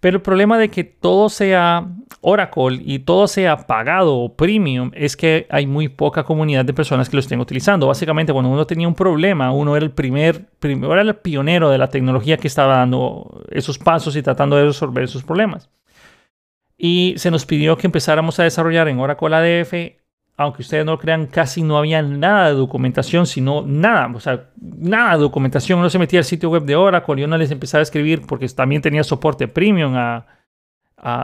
Pero 0.00 0.16
el 0.16 0.22
problema 0.22 0.58
de 0.58 0.70
que 0.70 0.82
todo 0.82 1.28
sea 1.28 1.86
Oracle 2.22 2.80
y 2.82 3.00
todo 3.00 3.28
sea 3.28 3.66
pagado 3.66 4.16
o 4.16 4.34
premium 4.34 4.90
es 4.94 5.16
que 5.16 5.46
hay 5.50 5.66
muy 5.66 5.88
poca 5.88 6.24
comunidad 6.24 6.64
de 6.64 6.74
personas 6.74 7.08
que 7.08 7.16
lo 7.16 7.20
estén 7.20 7.40
utilizando. 7.40 7.86
Básicamente, 7.86 8.32
cuando 8.32 8.50
uno 8.50 8.66
tenía 8.66 8.88
un 8.88 8.94
problema, 8.94 9.52
uno 9.52 9.76
era 9.76 9.84
el 9.84 9.92
primer, 9.92 10.46
primero 10.58 10.92
era 10.92 11.02
el 11.02 11.16
pionero 11.16 11.70
de 11.70 11.78
la 11.78 11.88
tecnología 11.88 12.38
que 12.38 12.48
estaba 12.48 12.76
dando 12.76 13.42
esos 13.50 13.78
pasos 13.78 14.16
y 14.16 14.22
tratando 14.22 14.56
de 14.56 14.64
resolver 14.64 15.04
esos 15.04 15.22
problemas. 15.22 15.70
Y 16.78 17.14
se 17.18 17.30
nos 17.30 17.44
pidió 17.44 17.76
que 17.76 17.86
empezáramos 17.86 18.40
a 18.40 18.44
desarrollar 18.44 18.88
en 18.88 18.98
Oracle 19.00 19.36
ADF 19.36 19.99
aunque 20.40 20.62
ustedes 20.62 20.86
no 20.86 20.98
crean, 20.98 21.26
casi 21.26 21.62
no 21.62 21.76
había 21.76 22.00
nada 22.00 22.48
de 22.48 22.54
documentación, 22.54 23.26
sino 23.26 23.60
nada, 23.60 24.10
o 24.14 24.20
sea, 24.20 24.48
nada 24.58 25.12
de 25.12 25.18
documentación. 25.20 25.78
Uno 25.78 25.90
se 25.90 25.98
metía 25.98 26.20
al 26.20 26.24
sitio 26.24 26.48
web 26.48 26.64
de 26.64 26.76
Oracle 26.76 27.20
y 27.20 27.24
uno 27.24 27.36
les 27.36 27.50
empezaba 27.50 27.80
a 27.80 27.82
escribir 27.82 28.22
porque 28.26 28.48
también 28.48 28.80
tenía 28.80 29.04
soporte 29.04 29.48
premium 29.48 29.94
a, 29.96 30.24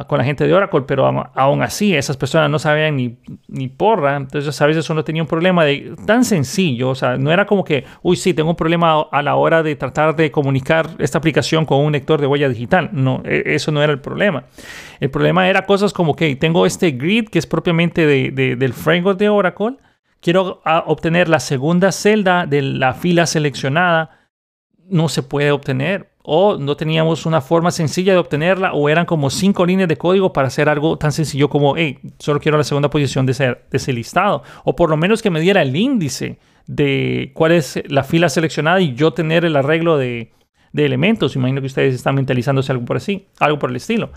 con 0.06 0.18
la 0.18 0.24
gente 0.24 0.46
de 0.46 0.54
Oracle, 0.54 0.82
pero 0.86 1.06
aún 1.34 1.62
así 1.62 1.94
esas 1.94 2.16
personas 2.16 2.50
no 2.50 2.58
sabían 2.58 2.96
ni, 2.96 3.18
ni 3.46 3.68
porra, 3.68 4.16
entonces 4.16 4.60
a 4.62 4.66
veces 4.66 4.88
uno 4.88 5.04
tenía 5.04 5.22
un 5.22 5.28
problema 5.28 5.64
de, 5.64 5.94
tan 6.06 6.24
sencillo, 6.24 6.90
o 6.90 6.94
sea, 6.94 7.18
no 7.18 7.30
era 7.30 7.44
como 7.46 7.62
que, 7.62 7.84
uy, 8.02 8.16
sí, 8.16 8.32
tengo 8.32 8.48
un 8.48 8.56
problema 8.56 9.02
a 9.12 9.22
la 9.22 9.34
hora 9.34 9.62
de 9.62 9.76
tratar 9.76 10.16
de 10.16 10.30
comunicar 10.30 10.88
esta 10.98 11.18
aplicación 11.18 11.66
con 11.66 11.84
un 11.84 11.92
lector 11.92 12.20
de 12.20 12.26
huella 12.26 12.48
digital, 12.48 12.88
no, 12.92 13.20
e, 13.24 13.42
eso 13.54 13.70
no 13.70 13.82
era 13.82 13.92
el 13.92 14.00
problema. 14.00 14.44
El 14.98 15.10
problema 15.10 15.46
era 15.46 15.66
cosas 15.66 15.92
como 15.92 16.16
que 16.16 16.34
tengo 16.36 16.64
este 16.64 16.92
grid 16.92 17.28
que 17.28 17.38
es 17.38 17.46
propiamente 17.46 18.06
de, 18.06 18.56
del 18.56 18.72
framework 18.72 19.18
de 19.18 19.28
Oracle, 19.28 19.76
quiero 20.20 20.62
obtener 20.86 21.28
la 21.28 21.40
segunda 21.40 21.92
celda 21.92 22.46
de 22.46 22.62
la 22.62 22.94
fila 22.94 23.26
seleccionada, 23.26 24.30
no 24.88 25.08
se 25.10 25.22
puede 25.22 25.50
obtener 25.50 26.15
o 26.28 26.58
no 26.58 26.76
teníamos 26.76 27.24
una 27.24 27.40
forma 27.40 27.70
sencilla 27.70 28.12
de 28.12 28.18
obtenerla 28.18 28.72
o 28.72 28.88
eran 28.88 29.06
como 29.06 29.30
cinco 29.30 29.64
líneas 29.64 29.88
de 29.88 29.96
código 29.96 30.32
para 30.32 30.48
hacer 30.48 30.68
algo 30.68 30.98
tan 30.98 31.12
sencillo 31.12 31.48
como, 31.48 31.76
hey, 31.76 32.00
solo 32.18 32.40
quiero 32.40 32.58
la 32.58 32.64
segunda 32.64 32.90
posición 32.90 33.26
de 33.26 33.32
ese, 33.32 33.44
de 33.46 33.58
ese 33.70 33.92
listado. 33.92 34.42
O 34.64 34.74
por 34.74 34.90
lo 34.90 34.96
menos 34.96 35.22
que 35.22 35.30
me 35.30 35.40
diera 35.40 35.62
el 35.62 35.76
índice 35.76 36.40
de 36.66 37.30
cuál 37.32 37.52
es 37.52 37.80
la 37.86 38.02
fila 38.02 38.28
seleccionada 38.28 38.80
y 38.80 38.94
yo 38.94 39.12
tener 39.12 39.44
el 39.44 39.54
arreglo 39.54 39.98
de, 39.98 40.32
de 40.72 40.84
elementos. 40.84 41.36
Imagino 41.36 41.60
que 41.60 41.68
ustedes 41.68 41.94
están 41.94 42.16
mentalizándose 42.16 42.72
algo 42.72 42.84
por 42.84 42.96
así, 42.96 43.28
algo 43.38 43.60
por 43.60 43.70
el 43.70 43.76
estilo. 43.76 44.10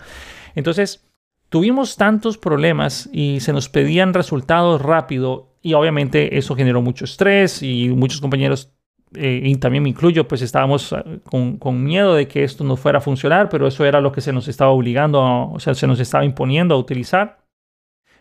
Entonces, 0.56 1.08
tuvimos 1.48 1.96
tantos 1.96 2.38
problemas 2.38 3.08
y 3.12 3.38
se 3.38 3.52
nos 3.52 3.68
pedían 3.68 4.14
resultados 4.14 4.82
rápido 4.82 5.54
y 5.62 5.74
obviamente 5.74 6.38
eso 6.38 6.56
generó 6.56 6.82
mucho 6.82 7.04
estrés 7.04 7.62
y 7.62 7.88
muchos 7.90 8.20
compañeros, 8.20 8.72
eh, 9.14 9.40
y 9.44 9.56
también 9.56 9.82
me 9.82 9.88
incluyo, 9.88 10.28
pues 10.28 10.42
estábamos 10.42 10.92
ah, 10.92 11.04
con, 11.24 11.56
con, 11.56 11.82
miedo 11.82 12.14
de 12.14 12.28
que 12.28 12.44
esto 12.44 12.62
no 12.62 12.76
fuera 12.76 12.98
a 12.98 13.00
funcionar, 13.00 13.48
pero 13.48 13.66
eso 13.66 13.84
era 13.84 14.00
lo 14.00 14.12
que 14.12 14.20
se 14.20 14.32
nos 14.32 14.46
estaba 14.46 14.70
obligando, 14.70 15.20
o 15.50 15.58
sea, 15.58 15.74
se 15.74 15.86
nos 15.86 15.98
estaba 15.98 16.24
imponiendo 16.24 16.74
a 16.74 16.78
utilizar. 16.78 17.40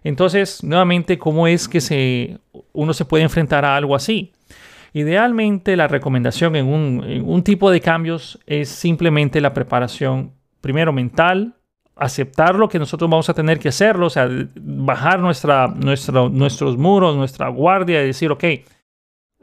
Entonces, 0.03 0.63
nuevamente, 0.63 1.19
¿cómo 1.19 1.48
es 1.48 1.67
que 1.67 1.81
se, 1.81 2.39
uno 2.74 2.93
se 2.93 3.05
puede 3.05 3.24
enfrentar 3.24 3.65
a 3.65 3.75
algo 3.75 3.96
así? 3.96 4.31
Idealmente, 4.93 5.75
la 5.75 5.88
recomendación 5.88 6.55
en 6.55 6.65
un, 6.65 7.24
un 7.25 7.43
tipo 7.43 7.69
de 7.69 7.81
cambios 7.81 8.39
es 8.48 8.69
simplemente 8.69 9.41
la 9.41 9.53
preparación, 9.53 10.34
primero 10.62 10.91
mental, 10.91 11.55
aceptar 12.00 12.55
lo 12.55 12.69
que 12.69 12.79
nosotros 12.79 13.10
vamos 13.10 13.29
a 13.29 13.34
tener 13.34 13.60
que 13.60 13.69
hacerlo, 13.69 14.08
o 14.08 14.10
sea, 14.10 14.27
bajar 14.55 15.19
nuestra, 15.19 15.67
nuestra, 15.67 16.29
nuestros 16.29 16.77
muros, 16.77 17.15
nuestra 17.15 17.50
guardia 17.50 18.01
y 18.01 18.08
decir, 18.08 18.31
ok, 18.31 18.43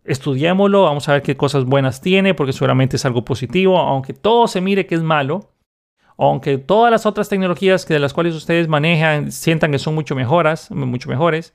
estudiémoslo, 0.06 0.82
vamos 0.82 1.08
a 1.08 1.12
ver 1.12 1.22
qué 1.22 1.36
cosas 1.36 1.64
buenas 1.64 2.00
tiene, 2.00 2.34
porque 2.34 2.52
seguramente 2.52 2.96
es 2.96 3.04
algo 3.04 3.24
positivo, 3.24 3.78
aunque 3.78 4.12
todo 4.12 4.46
se 4.48 4.60
mire 4.60 4.86
que 4.86 4.94
es 4.94 5.02
malo, 5.02 5.50
aunque 6.18 6.58
todas 6.58 6.90
las 6.90 7.06
otras 7.06 7.28
tecnologías 7.28 7.84
que 7.84 7.94
de 7.94 8.00
las 8.00 8.14
cuales 8.14 8.34
ustedes 8.34 8.68
manejan 8.68 9.32
sientan 9.32 9.72
que 9.72 9.78
son 9.78 9.94
mucho 9.94 10.14
mejoras, 10.14 10.70
mucho 10.70 11.08
mejores, 11.08 11.54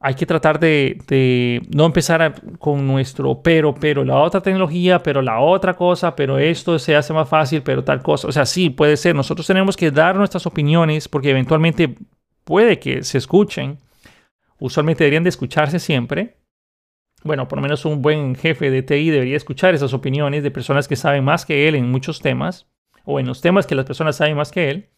hay 0.00 0.14
que 0.14 0.26
tratar 0.26 0.60
de, 0.60 1.60
no 1.74 1.84
empezar 1.84 2.40
con 2.58 2.86
nuestro 2.86 3.42
pero, 3.42 3.74
pero 3.74 4.04
la 4.04 4.18
otra 4.18 4.40
tecnología, 4.40 5.02
pero 5.02 5.22
la 5.22 5.40
otra 5.40 5.74
cosa, 5.74 6.14
pero 6.14 6.38
esto 6.38 6.78
se 6.78 6.94
hace 6.94 7.12
más 7.12 7.28
fácil, 7.28 7.62
pero 7.62 7.82
tal 7.82 8.02
cosa. 8.02 8.28
O 8.28 8.32
sea, 8.32 8.46
sí, 8.46 8.70
puede 8.70 8.96
ser. 8.96 9.16
Nosotros 9.16 9.46
tenemos 9.46 9.76
que 9.76 9.90
dar 9.90 10.14
nuestras 10.14 10.46
opiniones 10.46 11.08
porque 11.08 11.30
eventualmente 11.30 11.96
puede 12.44 12.78
que 12.78 13.02
se 13.02 13.18
escuchen. 13.18 13.78
Usualmente 14.60 15.02
deberían 15.02 15.24
de 15.24 15.30
escucharse 15.30 15.80
siempre. 15.80 16.37
Bueno, 17.24 17.48
por 17.48 17.58
lo 17.58 17.62
menos 17.62 17.84
un 17.84 18.00
buen 18.00 18.36
jefe 18.36 18.70
de 18.70 18.82
TI 18.82 19.10
debería 19.10 19.36
escuchar 19.36 19.74
esas 19.74 19.92
opiniones 19.92 20.42
de 20.42 20.50
personas 20.50 20.86
que 20.86 20.96
saben 20.96 21.24
más 21.24 21.44
que 21.44 21.68
él 21.68 21.74
en 21.74 21.90
muchos 21.90 22.20
temas 22.20 22.66
o 23.04 23.18
en 23.18 23.26
los 23.26 23.40
temas 23.40 23.66
que 23.66 23.74
las 23.74 23.86
personas 23.86 24.16
saben 24.16 24.36
más 24.36 24.52
que 24.52 24.70
él. 24.70 24.88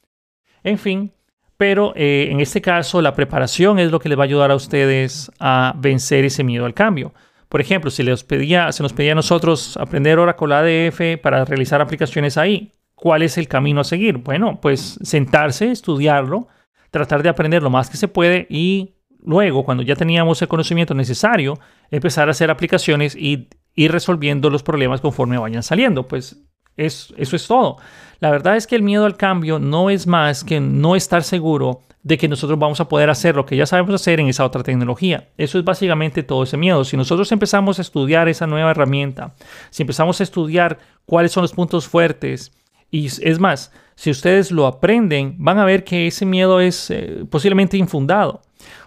En 0.62 0.78
fin, 0.78 1.12
pero 1.56 1.92
eh, 1.96 2.28
en 2.30 2.40
este 2.40 2.60
caso, 2.60 3.00
la 3.00 3.14
preparación 3.14 3.78
es 3.78 3.90
lo 3.90 3.98
que 4.00 4.08
les 4.08 4.18
va 4.18 4.22
a 4.22 4.24
ayudar 4.24 4.50
a 4.50 4.54
ustedes 4.54 5.30
a 5.38 5.74
vencer 5.76 6.24
ese 6.24 6.44
miedo 6.44 6.66
al 6.66 6.74
cambio. 6.74 7.14
Por 7.48 7.60
ejemplo, 7.60 7.90
si 7.90 8.02
les 8.02 8.22
pedía, 8.24 8.70
se 8.72 8.82
nos 8.82 8.92
pedía 8.92 9.12
a 9.12 9.16
nosotros 9.16 9.76
aprender 9.76 10.18
Oracle 10.18 10.54
ADF 10.54 11.20
para 11.20 11.44
realizar 11.44 11.80
aplicaciones 11.80 12.36
ahí, 12.36 12.72
¿cuál 12.94 13.22
es 13.22 13.38
el 13.38 13.48
camino 13.48 13.80
a 13.80 13.84
seguir? 13.84 14.18
Bueno, 14.18 14.60
pues 14.60 14.98
sentarse, 15.02 15.70
estudiarlo, 15.70 16.48
tratar 16.90 17.22
de 17.22 17.28
aprender 17.28 17.62
lo 17.62 17.70
más 17.70 17.90
que 17.90 17.96
se 17.96 18.08
puede 18.08 18.46
y 18.48 18.94
luego, 19.24 19.64
cuando 19.64 19.82
ya 19.82 19.96
teníamos 19.96 20.40
el 20.42 20.48
conocimiento 20.48 20.94
necesario, 20.94 21.58
empezar 21.90 22.28
a 22.28 22.32
hacer 22.32 22.50
aplicaciones 22.50 23.14
y 23.16 23.48
ir 23.74 23.92
resolviendo 23.92 24.50
los 24.50 24.62
problemas 24.62 25.00
conforme 25.00 25.38
vayan 25.38 25.62
saliendo. 25.62 26.06
Pues 26.06 26.42
es, 26.76 27.12
eso 27.16 27.36
es 27.36 27.46
todo. 27.46 27.76
La 28.20 28.30
verdad 28.30 28.56
es 28.56 28.66
que 28.66 28.76
el 28.76 28.82
miedo 28.82 29.04
al 29.04 29.16
cambio 29.16 29.58
no 29.58 29.90
es 29.90 30.06
más 30.06 30.44
que 30.44 30.60
no 30.60 30.96
estar 30.96 31.22
seguro 31.22 31.80
de 32.02 32.16
que 32.16 32.28
nosotros 32.28 32.58
vamos 32.58 32.80
a 32.80 32.88
poder 32.88 33.10
hacer 33.10 33.36
lo 33.36 33.44
que 33.44 33.56
ya 33.56 33.66
sabemos 33.66 33.94
hacer 33.94 34.20
en 34.20 34.28
esa 34.28 34.44
otra 34.44 34.62
tecnología. 34.62 35.28
Eso 35.36 35.58
es 35.58 35.64
básicamente 35.64 36.22
todo 36.22 36.42
ese 36.42 36.56
miedo. 36.56 36.84
Si 36.84 36.96
nosotros 36.96 37.30
empezamos 37.32 37.78
a 37.78 37.82
estudiar 37.82 38.28
esa 38.28 38.46
nueva 38.46 38.70
herramienta, 38.70 39.34
si 39.70 39.82
empezamos 39.82 40.20
a 40.20 40.22
estudiar 40.22 40.78
cuáles 41.04 41.32
son 41.32 41.42
los 41.42 41.52
puntos 41.52 41.86
fuertes, 41.86 42.52
y 42.90 43.06
es 43.06 43.38
más, 43.38 43.72
si 43.94 44.10
ustedes 44.10 44.50
lo 44.50 44.66
aprenden, 44.66 45.36
van 45.38 45.58
a 45.58 45.64
ver 45.64 45.84
que 45.84 46.06
ese 46.06 46.24
miedo 46.24 46.60
es 46.60 46.90
eh, 46.90 47.24
posiblemente 47.28 47.76
infundado. 47.76 48.40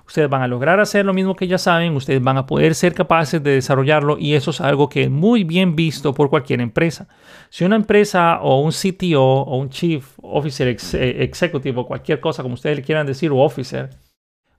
Ustedes 0.06 0.30
van 0.30 0.42
a 0.42 0.48
lograr 0.48 0.80
hacer 0.80 1.06
lo 1.06 1.14
mismo 1.14 1.36
que 1.36 1.48
ya 1.48 1.58
saben, 1.58 1.96
ustedes 1.96 2.22
van 2.22 2.38
a 2.38 2.46
poder 2.46 2.76
ser 2.76 2.94
capaces 2.94 3.42
de 3.42 3.52
desarrollarlo 3.52 4.18
y 4.18 4.34
eso 4.34 4.52
es 4.52 4.60
algo 4.60 4.90
que 4.90 5.04
es 5.04 5.10
muy 5.10 5.44
bien 5.44 5.76
visto 5.76 6.14
por 6.14 6.30
cualquier 6.30 6.60
empresa. 6.60 7.08
Si 7.50 7.64
una 7.64 7.78
empresa 7.78 8.40
o 8.42 8.62
un 8.62 8.72
CTO 8.72 9.24
o 9.24 9.58
un 9.58 9.70
Chief 9.70 10.06
Officer 10.22 10.68
eh, 10.68 11.24
Executive 11.24 11.80
o 11.80 11.86
cualquier 11.86 12.20
cosa 12.20 12.44
como 12.44 12.56
ustedes 12.56 12.78
le 12.78 12.84
quieran 12.84 13.08
decir 13.08 13.32
o 13.32 13.38
Officer, 13.38 13.92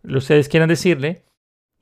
ustedes 0.02 0.48
quieran 0.48 0.68
decirle, 0.68 1.24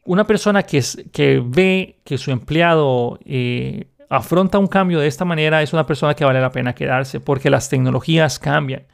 una 0.04 0.26
persona 0.26 0.64
que, 0.64 0.83
que 1.12 1.40
ve 1.45 2.00
que 2.04 2.19
su 2.19 2.33
empleado 2.33 3.21
eh, 3.25 3.87
afronta 4.09 4.59
un 4.59 4.66
cambio 4.66 4.99
de 4.99 5.07
esta 5.07 5.25
manera 5.25 5.62
es 5.62 5.73
una 5.73 5.87
persona 5.87 6.14
que 6.14 6.25
vale 6.25 6.40
la 6.40 6.50
pena 6.50 6.75
quedarse 6.75 7.21
porque 7.21 7.49
las 7.49 7.69
tecnologías 7.69 8.38
cambian. 8.38 8.87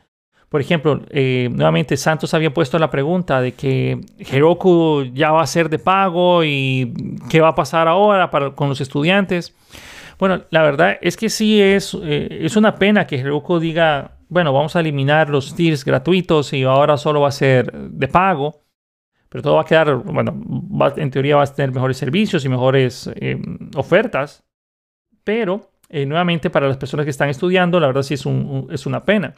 Por 0.48 0.62
ejemplo, 0.62 1.02
eh, 1.10 1.50
nuevamente 1.52 1.96
Santos 1.96 2.32
había 2.32 2.54
puesto 2.54 2.78
la 2.78 2.90
pregunta 2.90 3.40
de 3.40 3.52
que 3.52 4.00
Heroku 4.18 5.04
ya 5.12 5.30
va 5.30 5.42
a 5.42 5.46
ser 5.46 5.68
de 5.68 5.78
pago 5.78 6.42
y 6.42 6.94
qué 7.28 7.40
va 7.40 7.48
a 7.48 7.54
pasar 7.54 7.86
ahora 7.86 8.30
para, 8.30 8.52
con 8.52 8.70
los 8.70 8.80
estudiantes. 8.80 9.54
Bueno, 10.18 10.42
la 10.50 10.62
verdad 10.62 10.96
es 11.02 11.18
que 11.18 11.28
sí 11.28 11.60
es, 11.60 11.94
eh, 12.02 12.40
es 12.42 12.56
una 12.56 12.76
pena 12.76 13.06
que 13.06 13.16
Heroku 13.16 13.58
diga, 13.58 14.12
bueno, 14.30 14.52
vamos 14.54 14.74
a 14.74 14.80
eliminar 14.80 15.28
los 15.28 15.54
tiers 15.54 15.84
gratuitos 15.84 16.52
y 16.54 16.62
ahora 16.62 16.96
solo 16.96 17.20
va 17.20 17.28
a 17.28 17.32
ser 17.32 17.70
de 17.70 18.08
pago. 18.08 18.62
Pero 19.28 19.42
todo 19.42 19.56
va 19.56 19.60
a 19.60 19.66
quedar, 19.66 19.94
bueno, 19.96 20.34
en 20.96 21.10
teoría 21.10 21.36
va 21.36 21.42
a 21.42 21.46
tener 21.46 21.70
mejores 21.70 21.98
servicios 21.98 22.46
y 22.46 22.48
mejores 22.48 23.10
eh, 23.16 23.38
ofertas. 23.76 24.42
Pero, 25.22 25.68
nuevamente, 25.90 26.48
para 26.48 26.66
las 26.66 26.78
personas 26.78 27.04
que 27.04 27.10
están 27.10 27.28
estudiando, 27.28 27.78
la 27.78 27.88
verdad 27.88 28.00
sí 28.00 28.14
es, 28.14 28.24
un, 28.24 28.68
es 28.70 28.86
una 28.86 29.04
pena. 29.04 29.34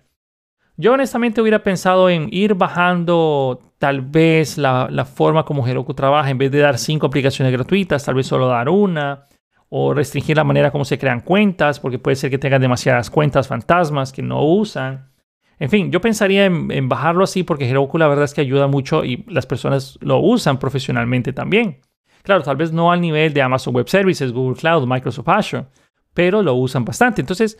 Yo 0.80 0.94
honestamente 0.94 1.42
hubiera 1.42 1.62
pensado 1.62 2.08
en 2.08 2.28
ir 2.32 2.54
bajando 2.54 3.60
tal 3.78 4.00
vez 4.00 4.56
la, 4.56 5.04
forma 5.04 5.44
como 5.44 5.66
Heroku 5.66 5.92
trabaja. 5.92 6.30
En 6.30 6.38
vez 6.38 6.50
de 6.50 6.60
dar 6.60 6.78
cinco 6.78 7.06
aplicaciones 7.06 7.52
gratuitas, 7.52 8.02
tal 8.02 8.14
vez 8.14 8.26
solo 8.26 8.49
dar 8.49 8.70
una. 8.70 9.26
O 9.68 9.92
restringir 9.92 10.38
la 10.38 10.44
manera 10.44 10.70
como 10.70 10.87
se 10.87 10.99
crean 10.99 11.20
cuentas, 11.20 11.78
porque 11.80 11.99
puede 11.99 12.16
ser 12.16 12.30
que 12.30 12.38
tengan 12.38 12.62
demasiadas 12.62 13.10
cuentas 13.10 13.46
fantasmas 13.46 14.10
que 14.10 14.22
no 14.22 14.42
usan. 14.42 15.10
En 15.58 15.68
fin, 15.68 15.92
yo 15.92 16.00
pensaría 16.00 16.46
en, 16.46 16.88
bajarlo 16.88 17.25
así 17.25 17.42
porque 17.42 17.68
Heroku 17.68 17.99
la 17.99 18.08
verdad 18.08 18.25
es 18.25 18.32
que 18.32 18.40
ayuda 18.40 18.66
mucho 18.66 19.04
y 19.04 19.22
las 19.28 19.44
personas 19.44 19.99
lo 20.00 20.18
usan 20.20 20.58
profesionalmente 20.58 21.34
también. 21.34 21.80
Claro, 22.22 22.42
tal 22.42 22.56
vez 22.56 22.72
no 22.72 22.90
al 22.90 23.02
nivel 23.02 23.34
de 23.34 23.42
Amazon 23.42 23.75
Web 23.75 23.90
Services, 23.90 24.32
Google 24.32 24.58
Cloud, 24.58 24.88
Microsoft 24.88 25.28
Azure, 25.28 25.66
pero 26.14 26.42
lo 26.42 26.54
usan 26.54 26.87
bastante. 26.87 27.20
Entonces, 27.20 27.58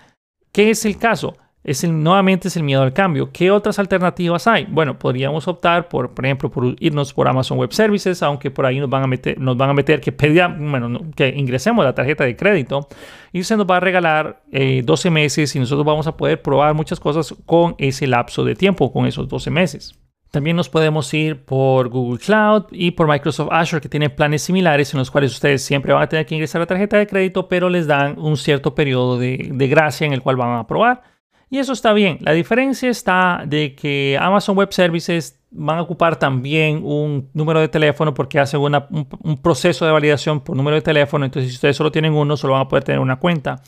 ¿qué 0.53 0.71
es 0.71 0.87
el 0.87 0.97
caso? 0.97 1.37
Es 1.63 1.85
nuevamente 1.85 2.49
es 2.49 2.57
el 2.57 2.63
miedo 2.63 2.83
al 2.83 2.93
cambio. 2.93 3.31
¿Qué 3.33 3.51
otras 3.51 3.79
alternativas 3.79 4.47
hay? 4.47 4.67
Bueno, 4.71 4.99
podríamos 4.99 5.47
optar 5.47 5.89
por, 5.89 6.15
por 6.15 6.25
ejemplo, 6.25 6.51
por 6.51 6.75
irnos 6.81 7.13
por 7.13 7.29
Amazon 7.29 7.59
Web 7.59 7.73
Services, 7.73 8.23
aunque 8.23 8.51
por 8.51 8.65
ahí 8.65 8.81
nos 8.81 8.89
van 8.89 9.03
a 9.03 9.07
meter, 9.07 9.39
nos 9.39 9.57
van 9.57 9.71
a 9.71 9.75
meter 9.75 10.01
que, 10.01 10.11
bueno, 10.59 11.01
que 11.15 11.29
ingresemos 11.29 11.85
la 11.85 11.95
tarjeta 11.95 12.25
de 12.25 12.35
crédito 12.35 12.89
y 13.33 13.43
se 13.45 13.57
nos 13.57 13.67
va 13.67 13.77
a 13.77 13.81
regalar 13.81 14.43
12 14.51 15.09
eh, 15.09 15.11
meses 15.11 15.55
y 15.55 15.59
nosotros 15.59 15.85
vamos 15.85 16.07
a 16.07 16.17
poder 16.17 16.41
probar 16.41 16.73
muchas 16.75 16.99
cosas 16.99 17.35
con 17.45 17.75
ese 17.79 18.07
lapso 18.07 18.45
de 18.45 18.55
tiempo, 18.55 18.91
con 18.93 19.07
esos 19.07 19.29
12 19.29 19.51
meses. 19.51 19.95
También 20.31 20.55
nos 20.55 20.69
podemos 20.69 21.13
ir 21.13 21.45
por 21.45 21.89
Google 21.89 22.21
Cloud 22.21 22.67
y 22.71 22.93
por 22.93 23.09
Microsoft 23.09 23.49
Azure, 23.51 23.83
que 23.83 23.89
tienen 23.89 24.15
planes 24.15 24.43
similares 24.43 24.95
en 24.95 24.99
los 24.99 25.11
cuales 25.11 25.33
ustedes 25.33 25.63
siempre 25.63 25.93
van 25.93 26.05
a 26.05 26.09
tener 26.09 26.25
que 26.25 26.37
ingresar 26.37 26.61
la 26.61 26.67
tarjeta 26.67 26.97
de 26.97 27.09
crédito, 27.09 27.49
pero 27.49 27.69
les 27.69 27.89
dan 27.89 28.17
un 28.17 28.37
cierto 28.37 28.75
periodo 28.75 29.19
de, 29.19 29.51
de 29.53 29.69
gracia 29.69 30.07
en 30.07 30.13
el 30.13 30.23
cual 30.23 30.37
van 30.37 30.57
a 30.57 30.67
probar. 30.69 31.03
Y 31.51 31.59
eso 31.59 31.73
está 31.73 31.93
bien. 31.93 32.19
La 32.21 32.33
diferencia 32.33 32.89
está 32.89 33.43
de 33.45 33.75
que 33.75 34.17
Amazon 34.21 34.57
Web 34.57 34.73
Services 34.73 35.41
van 35.51 35.79
a 35.79 35.83
ocupar 35.83 36.17
también 36.17 36.81
un 36.85 37.29
número 37.35 37.59
de 37.59 37.67
teléfono 37.67 38.15
porque 38.15 38.39
hacen 38.39 38.61
un, 38.61 39.37
proceso 39.43 39.85
de 39.85 39.91
validación 39.91 40.41
por 40.41 40.57
número 40.57 40.77
de 40.77 40.83
teléfono. 40.83 41.25
Entonces, 41.25 41.51
si 41.51 41.57
ustedes 41.57 41.77
solo 41.77 41.91
tienen 41.91 42.15
uno, 42.15 42.37
solo 42.37 42.53
van 42.53 42.63
a 42.63 42.69
poder 42.69 42.85
tener 42.85 43.01
una 43.01 43.17
cuenta. 43.17 43.61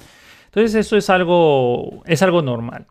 Entonces, 0.44 0.76
eso 0.76 0.96
es 0.96 1.10
algo, 1.10 2.02
es 2.06 2.22
algo 2.22 2.40
normal. 2.40 2.86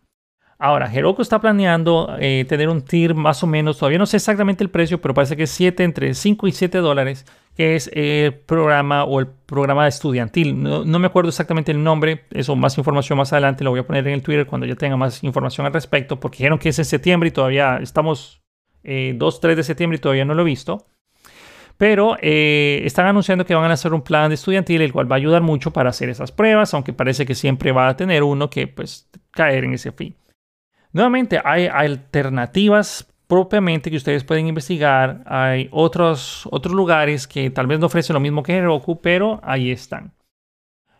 Ahora, 0.63 0.94
Heroku 0.94 1.24
está 1.24 1.41
planeando 1.41 2.15
eh, 2.20 2.46
tener 2.48 2.70
un 2.70 2.84
tier 2.84 3.15
más 3.15 3.41
o 3.41 3.48
menos, 3.48 3.80
todavía 3.80 3.98
no 3.98 4.06
sé 4.06 4.18
exactamente 4.18 4.63
el 4.63 4.70
precio, 4.70 5.01
pero 5.01 5.15
parece 5.15 5.36
que 5.36 5.44
es 5.44 5.50
7, 5.50 5.84
entre 5.84 6.13
5 6.13 6.48
y 6.48 6.51
7 6.51 6.77
dólares, 6.77 7.25
que 7.58 7.75
es 7.75 7.89
el 7.96 8.36
programa 8.36 9.03
o 9.06 9.20
el 9.20 9.25
programa 9.25 9.88
estudiantil. 9.88 10.62
No, 10.62 10.86
me 10.86 11.08
acuerdo 11.08 11.30
exactamente 11.30 11.72
el 11.72 11.84
nombre, 11.84 12.25
eso 12.30 12.56
más 12.56 12.77
información 12.77 13.18
más 13.18 13.34
adelante 13.34 13.63
lo 13.63 13.72
voy 13.72 13.80
a 13.80 13.88
poner 13.88 14.08
en 14.08 14.13
el 14.13 14.22
Twitter 14.22 14.46
cuando 14.46 14.68
ya 14.68 14.75
tenga 14.75 14.96
más 14.98 15.24
información 15.24 15.65
al 15.65 15.74
respecto, 15.74 16.20
porque 16.20 16.38
dijeron 16.38 16.60
que 16.60 16.70
es 16.70 16.77
en 16.77 16.86
septiembre 16.86 17.30
y 17.30 17.32
todavía 17.32 17.80
estamos 17.82 18.44
2, 18.84 18.84
eh, 18.84 19.18
3 19.41 19.58
de 19.58 19.63
septiembre 19.63 19.96
y 19.98 20.00
todavía 20.00 20.25
no 20.25 20.36
lo 20.36 20.44
he 20.44 20.46
visto. 20.46 20.86
Pero 21.77 22.18
eh, 22.22 22.84
están 22.86 23.08
anunciando 23.08 23.48
que 23.48 23.56
van 23.56 23.72
a 23.72 23.74
hacer 23.74 23.96
un 23.96 24.03
plan 24.03 24.30
de 24.30 24.36
estudiantil, 24.36 24.84
el 24.84 24.94
cual 24.94 25.12
va 25.12 25.15
a 25.15 25.18
ayudar 25.18 25.41
mucho 25.41 25.74
para 25.74 25.89
hacer 25.89 26.10
esas 26.10 26.32
pruebas, 26.32 26.75
aunque 26.75 26.94
parece 26.94 27.25
que 27.25 27.34
siempre 27.34 27.72
va 27.72 27.88
a 27.88 27.98
tener 27.98 28.22
uno 28.22 28.51
que 28.51 28.68
pues 28.68 29.10
caer 29.32 29.63
en 29.63 29.74
ese 29.74 29.91
fin. 29.91 30.15
Nuevamente, 30.94 31.40
hay 31.44 31.68
alternativas 31.68 33.08
propiamente 33.28 33.90
que 33.90 33.98
ustedes 33.98 34.26
pueden 34.26 34.48
investigar. 34.48 35.24
Hay 35.26 35.70
otros, 35.72 36.48
otros 36.52 36.76
lugares 36.76 37.28
que 37.28 37.50
tal 37.50 37.68
vez 37.68 37.80
no 37.80 37.86
ofrecen 37.86 38.14
lo 38.14 38.20
mismo 38.20 38.44
que 38.44 38.58
Heroku, 38.58 39.00
pero 39.00 39.40
ahí 39.44 39.72
están. 39.72 40.12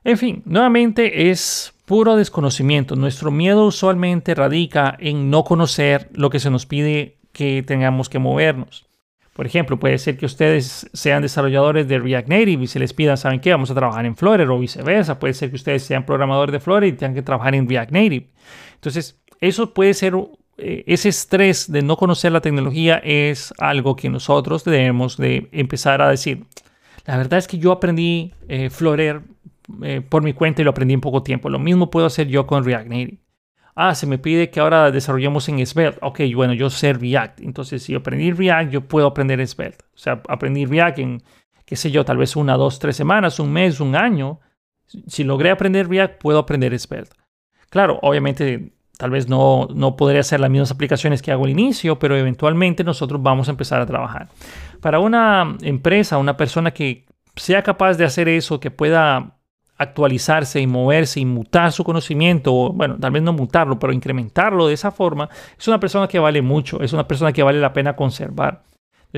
En 0.04 0.18
fin, 0.18 0.42
nuevamente 0.46 1.30
es 1.30 1.74
puro 1.86 2.16
desconocimiento. 2.16 2.96
Nuestro 2.96 3.32
miedo 3.32 3.66
usualmente 3.66 4.34
radica 4.34 4.96
en 4.98 5.30
no 5.30 5.44
conocer 5.44 6.10
lo 6.14 6.30
que 6.30 6.40
se 6.40 6.50
nos 6.50 6.66
pide 6.66 7.18
que 7.34 7.64
tengamos 7.64 8.08
que 8.08 8.18
movernos. 8.18 8.86
Por 9.34 9.46
ejemplo, 9.46 9.78
puede 9.78 9.98
ser 9.98 10.18
que 10.18 10.26
ustedes 10.26 10.90
sean 10.94 11.22
desarrolladores 11.22 11.88
de 11.88 12.00
React 12.00 12.30
Native 12.30 12.64
y 12.64 12.68
se 12.68 12.80
les 12.80 12.94
pida, 12.94 13.18
¿saben 13.18 13.40
qué? 13.40 13.52
Vamos 13.52 13.72
a 13.72 13.76
trabajar 13.76 14.06
en 14.06 14.16
Flutter 14.16 14.50
o 14.50 14.58
viceversa. 14.60 15.20
Puede 15.20 15.34
ser 15.34 15.50
que 15.50 15.56
ustedes 15.58 15.84
sean 15.84 16.06
programadores 16.06 16.54
de 16.54 16.60
Flutter 16.60 16.86
y 16.86 16.94
tengan 16.94 17.14
que 17.14 17.22
trabajar 17.22 17.56
en 17.56 17.68
React 17.68 17.92
Native. 17.92 18.30
Entonces, 18.76 19.22
eso 19.42 19.74
puede 19.74 19.94
ser 19.94 20.16
eh, 20.58 20.84
ese 20.86 21.10
estrés 21.10 21.72
de 21.72 21.82
no 21.82 21.98
conocer 21.98 22.32
la 22.32 22.42
tecnología 22.42 23.02
es 23.04 23.52
algo 23.58 23.96
que 23.96 24.10
nosotros 24.10 24.64
debemos 24.64 25.18
de 25.18 25.50
empezar 25.52 26.02
a 26.02 26.10
decir. 26.10 26.46
La 27.06 27.18
verdad 27.18 27.40
es 27.40 27.48
que 27.48 27.58
yo 27.58 27.72
aprendí 27.72 28.34
eh, 28.48 28.70
eh, 29.84 30.02
por 30.08 30.24
mi 30.24 30.34
cuenta 30.34 30.62
y 30.62 30.66
lo 30.66 30.70
aprendí 30.72 30.94
en 30.94 31.02
poco 31.02 31.24
tiempo. 31.24 31.50
Lo 31.50 31.58
mismo 31.58 31.90
puedo 31.90 32.06
hacer 32.06 32.28
yo 32.28 32.46
con 32.46 32.64
React 32.64 32.88
Native. 32.88 33.18
Ah, 33.74 33.96
se 33.96 34.06
me 34.06 34.20
pide 34.20 34.52
que 34.52 34.60
ahora 34.60 34.92
desarrollemos 34.92 35.50
en 35.50 35.66
Svelte. 35.66 35.98
Ok, 36.04 36.20
bueno, 36.36 36.54
yo 36.54 36.70
sé 36.70 36.94
React. 36.94 37.42
Entonces, 37.42 37.82
si 37.82 37.96
aprendí 37.96 38.32
React, 38.32 38.72
yo 38.72 38.82
puedo 38.82 39.08
aprender 39.08 39.46
Svelte. 39.48 39.84
O 39.96 39.98
sea, 39.98 40.22
aprendí 40.28 40.66
React 40.66 41.00
en, 41.00 41.24
qué 41.66 41.76
sé 41.76 41.90
yo, 41.90 42.06
tal 42.06 42.18
vez 42.18 42.36
una, 42.36 42.58
dos, 42.58 42.78
tres 42.78 42.96
semanas, 42.96 43.40
un 43.40 43.52
mes, 43.52 43.80
un 43.80 43.96
año. 43.96 44.40
Si 45.08 45.24
logré 45.24 45.50
aprender 45.50 45.88
React, 45.88 46.22
puedo 46.22 46.38
aprender 46.38 46.78
Svelte. 46.78 47.16
Claro, 47.70 47.98
obviamente 48.04 48.74
Tal 49.01 49.10
vez 49.10 49.27
no, 49.27 49.67
no 49.74 49.96
podré 49.96 50.20
hacer 50.20 50.39
las 50.39 50.51
mismas 50.51 50.70
aplicaciones 50.70 51.24
que 51.24 51.31
hago 51.31 51.46
al 51.46 51.50
inicio, 51.50 51.98
pero 51.98 52.15
eventualmente 52.15 52.84
nosotros 52.84 53.20
vamos 53.20 53.48
a 53.48 53.51
empezar 53.51 53.81
a 53.81 53.88
trabajar. 53.88 54.27
Para 54.79 55.00
una 55.00 55.58
empresa, 55.63 56.20
una 56.20 56.38
persona 56.38 56.70
que 56.70 57.08
sea 57.36 57.63
capaz 57.63 57.96
de 57.96 58.05
hacer 58.05 58.29
eso, 58.29 58.60
que 58.60 58.70
pueda 58.70 59.39
actualizarse 59.75 60.62
y 60.62 60.67
moverse 60.67 61.20
y 61.20 61.25
mutar 61.25 61.72
su 61.72 61.84
conocimiento, 61.84 62.53
o 62.53 62.74
bueno, 62.74 62.96
tal 63.00 63.10
vez 63.10 63.24
no 63.24 63.34
mutarlo, 63.34 63.79
pero 63.79 63.91
incrementarlo 63.91 64.67
de 64.67 64.75
esa 64.75 64.91
forma, 64.91 65.29
es 65.58 65.67
una 65.67 65.79
persona 65.79 66.08
que 66.08 66.20
vale 66.20 66.43
mucho, 66.43 66.79
es 66.84 66.93
una 66.93 67.08
persona 67.08 67.34
que 67.34 67.41
vale 67.41 67.60
la 67.60 67.74
pena 67.74 67.96
conservar 67.96 68.62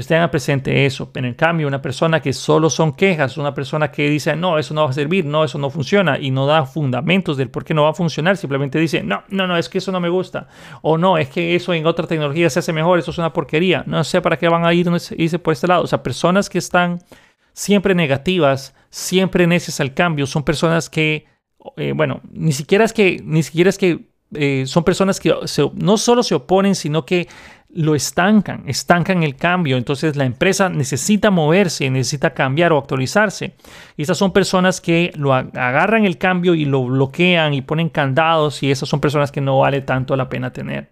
tengan 0.02 0.32
presente 0.32 0.86
eso. 0.86 1.12
En 1.14 1.26
el 1.26 1.36
cambio, 1.36 1.68
una 1.68 1.82
persona 1.82 2.20
que 2.20 2.34
solo 2.34 2.70
son 2.70 2.94
quejas, 2.94 3.38
una 3.38 3.54
persona 3.54 3.92
que 3.92 4.10
dice, 4.10 4.36
no, 4.36 4.58
eso 4.58 4.74
no 4.74 4.86
va 4.86 4.90
a 4.90 4.94
servir, 4.94 5.26
no, 5.26 5.44
eso 5.44 5.60
no 5.60 5.70
funciona 5.70 6.18
y 6.18 6.32
no 6.32 6.48
da 6.48 6.66
fundamentos 6.66 7.38
del 7.38 7.50
por 7.50 7.64
qué 7.64 7.76
no 7.76 7.84
va 7.84 7.90
a 7.90 7.94
funcionar, 7.94 8.36
simplemente 8.38 8.80
dice, 8.80 9.04
no, 9.04 9.24
no, 9.30 9.46
no, 9.46 9.56
es 9.56 9.70
que 9.70 9.78
eso 9.78 9.92
no 9.92 10.00
me 10.00 10.10
gusta. 10.10 10.48
O 10.82 10.98
no, 10.98 11.18
es 11.18 11.30
que 11.30 11.56
eso 11.56 11.74
en 11.74 11.86
otra 11.86 12.08
tecnología 12.08 12.50
se 12.50 12.60
hace 12.60 12.74
mejor, 12.74 12.98
eso 12.98 13.12
es 13.12 13.18
una 13.20 13.34
porquería. 13.34 13.84
No 13.86 14.04
sé 14.04 14.20
para 14.22 14.38
qué 14.38 14.50
van 14.50 14.66
a 14.66 14.74
ir, 14.74 14.90
irse 15.18 15.40
por 15.40 15.54
este 15.54 15.68
lado. 15.68 15.84
O 15.84 15.88
sea, 15.88 16.02
personas 16.02 16.50
que 16.50 16.58
están 16.58 17.00
siempre 17.54 17.94
negativas, 17.94 18.76
siempre 18.90 19.46
necias 19.46 19.80
al 19.80 19.94
cambio, 19.94 20.26
son 20.26 20.44
personas 20.44 20.90
que, 20.90 21.28
eh, 21.78 21.94
bueno, 21.96 22.22
ni 22.32 22.52
siquiera 22.52 22.84
es 22.84 22.94
que, 22.94 23.22
ni 23.24 23.44
siquiera 23.44 23.70
es 23.70 23.78
que 23.78 24.12
eh, 24.36 24.64
son 24.66 24.84
personas 24.84 25.20
que 25.20 25.34
no 25.76 25.98
solo 25.98 26.24
se 26.24 26.36
oponen, 26.36 26.76
sino 26.76 27.06
que 27.06 27.28
lo 27.76 27.96
estancan, 27.96 28.64
estancan 28.68 29.24
el 29.24 29.36
cambio. 29.36 29.78
Entonces 29.78 30.16
la 30.16 30.26
empresa 30.26 30.70
necesita 30.70 31.32
moverse, 31.32 31.90
necesita 31.90 32.34
cambiar 32.34 32.72
o 32.72 32.78
actualizarse. 32.78 33.56
Y 33.98 34.04
esas 34.04 34.18
son 34.18 34.32
personas 34.32 34.80
que 34.80 35.12
lo 35.16 35.34
agarran 35.34 36.06
el 36.06 36.18
cambio 36.18 36.54
y 36.56 36.66
lo 36.66 36.86
bloquean 36.86 37.54
y 37.54 37.62
ponen 37.62 37.90
candados 37.90 38.62
y 38.64 38.72
esas 38.72 38.88
son 38.90 39.00
personas 39.00 39.32
que 39.32 39.42
no 39.42 39.60
vale 39.60 39.82
tanto 39.82 40.16
la 40.16 40.30
pena 40.30 40.54
tener. 40.54 40.90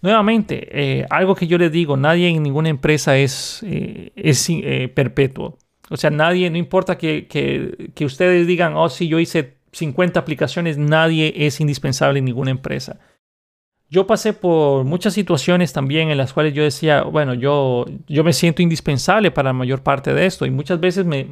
Nuevamente, 0.00 0.68
eh, 0.70 1.06
algo 1.10 1.34
que 1.34 1.48
yo 1.48 1.58
les 1.58 1.72
digo, 1.72 1.96
nadie 1.96 2.28
en 2.28 2.42
ninguna 2.42 2.68
empresa 2.68 3.16
es, 3.16 3.64
eh, 3.66 4.12
es 4.14 4.48
eh, 4.48 4.88
perpetuo. 4.94 5.58
O 5.90 5.96
sea, 5.96 6.10
nadie, 6.10 6.48
no 6.50 6.58
importa 6.58 6.96
que, 6.96 7.26
que, 7.26 7.90
que 7.94 8.04
ustedes 8.04 8.46
digan, 8.46 8.74
oh, 8.76 8.88
sí, 8.90 9.08
yo 9.08 9.18
hice 9.18 9.56
50 9.72 10.20
aplicaciones, 10.20 10.78
nadie 10.78 11.32
es 11.36 11.60
indispensable 11.60 12.20
en 12.20 12.26
ninguna 12.26 12.52
empresa 12.52 13.00
yo 13.90 14.06
pasé 14.06 14.34
por 14.34 14.84
muchas 14.84 15.14
situaciones 15.14 15.72
también 15.72 16.10
en 16.10 16.18
las 16.18 16.34
cuales 16.34 16.52
yo 16.52 16.62
decía, 16.62 17.04
bueno, 17.04 17.32
yo, 17.32 17.86
yo 18.06 18.22
me 18.22 18.34
siento 18.34 18.60
indispensable 18.60 19.30
para 19.30 19.48
la 19.48 19.52
mayor 19.54 19.82
parte 19.82 20.12
de 20.12 20.26
esto. 20.26 20.44
Y 20.44 20.50
muchas 20.50 20.78
veces 20.78 21.06
me, 21.06 21.26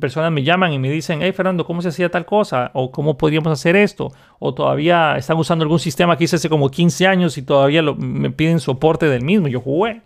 personas 0.00 0.32
me 0.32 0.42
llaman 0.42 0.72
y 0.72 0.78
me 0.78 0.90
dicen, 0.90 1.20
hey 1.20 1.32
Fernando, 1.32 1.66
¿cómo 1.66 1.82
se 1.82 1.88
hacía 1.88 2.10
tal 2.10 2.24
cosa? 2.24 2.70
¿O 2.72 2.90
cómo 2.90 3.18
podríamos 3.18 3.52
hacer 3.52 3.76
esto? 3.76 4.10
O 4.38 4.54
todavía 4.54 5.16
están 5.18 5.36
usando 5.36 5.64
algún 5.64 5.78
sistema 5.78 6.16
que 6.16 6.24
hice 6.24 6.36
hace 6.36 6.48
como 6.48 6.70
15 6.70 7.06
años 7.06 7.36
y 7.36 7.42
todavía 7.42 7.82
me 7.82 8.30
piden 8.30 8.60
soporte 8.60 9.06
del 9.06 9.22
mismo. 9.22 9.48
Yo 9.48 9.60
jugué. 9.60 10.00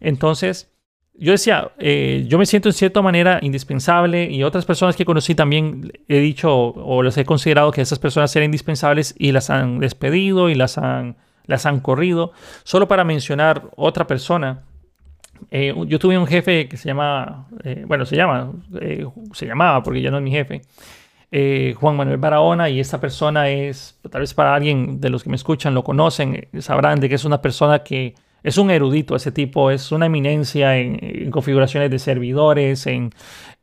Entonces, 0.00 0.75
yo 1.18 1.32
decía, 1.32 1.70
eh, 1.78 2.24
yo 2.28 2.38
me 2.38 2.46
siento 2.46 2.68
en 2.68 2.74
cierta 2.74 3.00
manera 3.00 3.38
indispensable 3.42 4.30
y 4.30 4.42
otras 4.42 4.64
personas 4.64 4.96
que 4.96 5.04
conocí 5.04 5.34
también 5.34 5.92
he 6.08 6.18
dicho 6.18 6.54
o 6.54 7.02
les 7.02 7.16
he 7.16 7.24
considerado 7.24 7.70
que 7.72 7.80
esas 7.80 7.98
personas 7.98 8.34
eran 8.36 8.46
indispensables 8.46 9.14
y 9.18 9.32
las 9.32 9.48
han 9.48 9.78
despedido 9.78 10.50
y 10.50 10.54
las 10.54 10.78
han, 10.78 11.16
las 11.46 11.64
han 11.64 11.80
corrido. 11.80 12.32
Solo 12.64 12.86
para 12.86 13.04
mencionar 13.04 13.62
otra 13.76 14.06
persona, 14.06 14.64
eh, 15.50 15.74
yo 15.86 15.98
tuve 15.98 16.18
un 16.18 16.26
jefe 16.26 16.68
que 16.68 16.76
se 16.76 16.88
llama, 16.88 17.46
eh, 17.64 17.84
bueno, 17.86 18.04
se 18.04 18.16
llama, 18.16 18.52
se 19.32 19.46
llamaba 19.46 19.82
porque 19.82 20.02
ya 20.02 20.10
no 20.10 20.18
es 20.18 20.22
mi 20.22 20.30
jefe, 20.30 20.62
Juan 21.78 21.96
Manuel 21.96 22.18
Barahona 22.18 22.70
y 22.70 22.80
esta 22.80 23.00
persona 23.00 23.50
es, 23.50 23.98
tal 24.10 24.22
vez 24.22 24.32
para 24.32 24.54
alguien 24.54 25.00
de 25.00 25.10
los 25.10 25.22
que 25.22 25.28
me 25.30 25.36
escuchan 25.36 25.74
lo 25.74 25.84
conocen, 25.84 26.48
sabrán 26.60 27.00
de 27.00 27.08
que 27.08 27.14
es 27.14 27.24
una 27.24 27.42
persona 27.42 27.80
que 27.80 28.14
es 28.46 28.58
un 28.58 28.70
erudito 28.70 29.16
ese 29.16 29.32
tipo, 29.32 29.72
es 29.72 29.90
una 29.90 30.06
eminencia 30.06 30.78
en, 30.78 31.32
configuraciones 31.32 31.90
de 31.90 31.98
servidores, 31.98 32.86
en, 32.86 33.10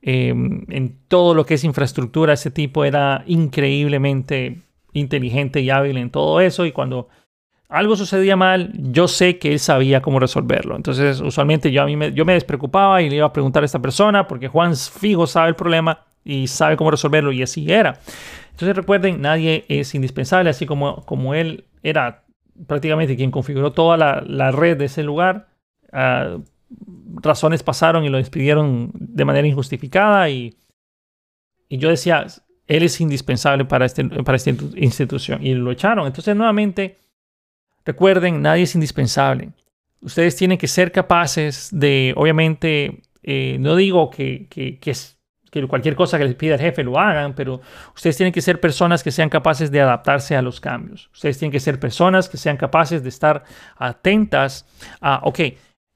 em, 0.02 0.66
en, 0.68 0.98
todo 1.08 1.34
lo 1.34 1.46
que 1.46 1.54
es 1.54 1.64
infraestructura. 1.64 2.34
Ese 2.34 2.52
tipo 2.52 2.84
era 2.84 3.24
increíblemente 3.26 4.60
inteligente 4.92 5.62
y 5.62 5.70
hábil 5.70 5.96
en 5.96 6.10
todo 6.10 6.42
eso 6.42 6.66
y 6.66 6.74
cuando 6.74 7.08
algo 7.70 7.96
sucedía 7.96 8.36
mal, 8.36 8.74
yo 8.76 9.08
sé 9.08 9.40
que 9.40 9.54
él 9.54 9.60
sabía 9.60 10.02
cómo 10.02 10.20
resolverlo. 10.20 10.76
Entonces, 10.76 11.22
usualmente 11.22 11.72
yo, 11.72 11.82
a 11.82 11.86
mí 11.86 11.96
me, 11.96 12.12
yo 12.12 12.26
me 12.26 12.34
despreocupaba 12.34 13.02
y 13.02 13.10
le 13.10 13.16
iba 13.16 13.26
a 13.26 13.32
preguntar 13.32 13.64
a 13.64 13.66
esta 13.66 13.82
persona 13.82 14.28
porque 14.28 14.50
Juan 14.50 14.76
Figo 14.76 15.28
sabe 15.28 15.48
el 15.48 15.56
problema 15.56 16.02
y 16.26 16.48
sabe 16.48 16.76
cómo 16.76 16.92
resolverlo 16.92 17.32
y 17.32 17.42
así 17.42 17.72
era. 17.72 18.02
Entonces 18.52 18.76
recuerden, 18.76 19.22
nadie 19.22 19.64
es 19.70 19.96
indispensable, 19.96 20.50
así 20.50 20.66
como, 20.66 21.06
como 21.06 21.34
él 21.36 21.64
era 21.84 22.23
prácticamente 22.68 23.16
quien 23.16 23.32
configuró 23.32 23.72
toda 23.72 23.98
la, 23.98 24.52
red 24.52 24.78
de 24.78 24.86
ese 24.86 25.04
lugar, 25.04 25.48
ah, 25.92 26.38
razones 27.22 27.64
pasaron 27.64 28.04
y 28.04 28.10
lo 28.10 28.18
despidieron 28.18 28.92
de 28.94 29.26
manera 29.26 29.48
injustificada 29.48 30.30
y, 30.30 30.58
y 31.70 31.78
yo 31.78 31.90
decía, 31.90 32.26
él 32.68 32.84
es 32.84 33.02
indispensable 33.02 33.66
para, 33.66 33.86
este, 33.86 34.04
para 34.06 34.36
esta 34.36 34.50
institución 34.50 35.46
y 35.46 35.54
lo 35.54 35.72
echaron. 35.72 36.08
Entonces, 36.08 36.36
nuevamente, 36.36 36.98
recuerden, 37.86 38.42
nadie 38.42 38.64
es 38.64 38.76
indispensable. 38.76 39.52
Ustedes 40.02 40.36
tienen 40.36 40.58
que 40.58 40.68
ser 40.68 40.92
capaces 40.92 41.70
de, 41.72 42.14
obviamente, 42.16 43.02
eh, 43.22 43.58
no 43.60 43.76
digo 43.76 44.10
que, 44.10 44.48
que, 44.50 44.80
que, 44.80 44.94
que 45.62 45.68
cualquier 45.68 45.96
cosa 45.96 46.18
que 46.18 46.26
les 46.26 46.34
pida 46.34 46.56
el 46.56 46.60
jefe 46.60 46.84
lo 46.84 47.00
hagan, 47.00 47.34
pero 47.36 47.62
ustedes 47.96 48.18
tienen 48.18 48.34
que 48.34 48.42
ser 48.42 48.60
personas 48.60 49.04
que 49.04 49.12
sean 49.12 49.30
capaces 49.30 49.70
de 49.70 49.82
adaptarse 49.82 50.36
a 50.36 50.42
los 50.42 50.60
cambios. 50.60 51.10
Ustedes 51.14 51.38
tienen 51.38 51.52
que 51.52 51.60
ser 51.60 51.80
personas 51.80 52.28
que 52.28 52.38
sean 52.38 52.58
capaces 52.58 53.04
de 53.04 53.10
estar 53.10 53.44
atentas 53.78 54.66
a, 55.00 55.22
ok, 55.24 55.40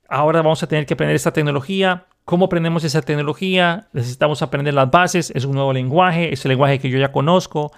ahora 0.07 0.43
vamos 0.43 0.61
a 0.61 0.67
tener 0.67 0.85
que 0.85 0.93
aprender 0.93 1.15
esta 1.15 1.33
tecnología. 1.33 2.05
¿Cómo 2.23 2.45
aprendemos 2.45 2.83
esa 2.83 3.01
tecnología? 3.01 3.87
Necesitamos 3.93 4.41
aprender 4.43 4.75
las 4.75 4.91
bases. 4.91 5.31
Es 5.33 5.45
un 5.45 5.55
nuevo 5.55 5.73
lenguaje, 5.73 6.31
es 6.31 6.45
el 6.45 6.49
lenguaje 6.49 6.77
que 6.77 6.89
yo 6.89 6.99
ya 6.99 7.11
conozco. 7.11 7.71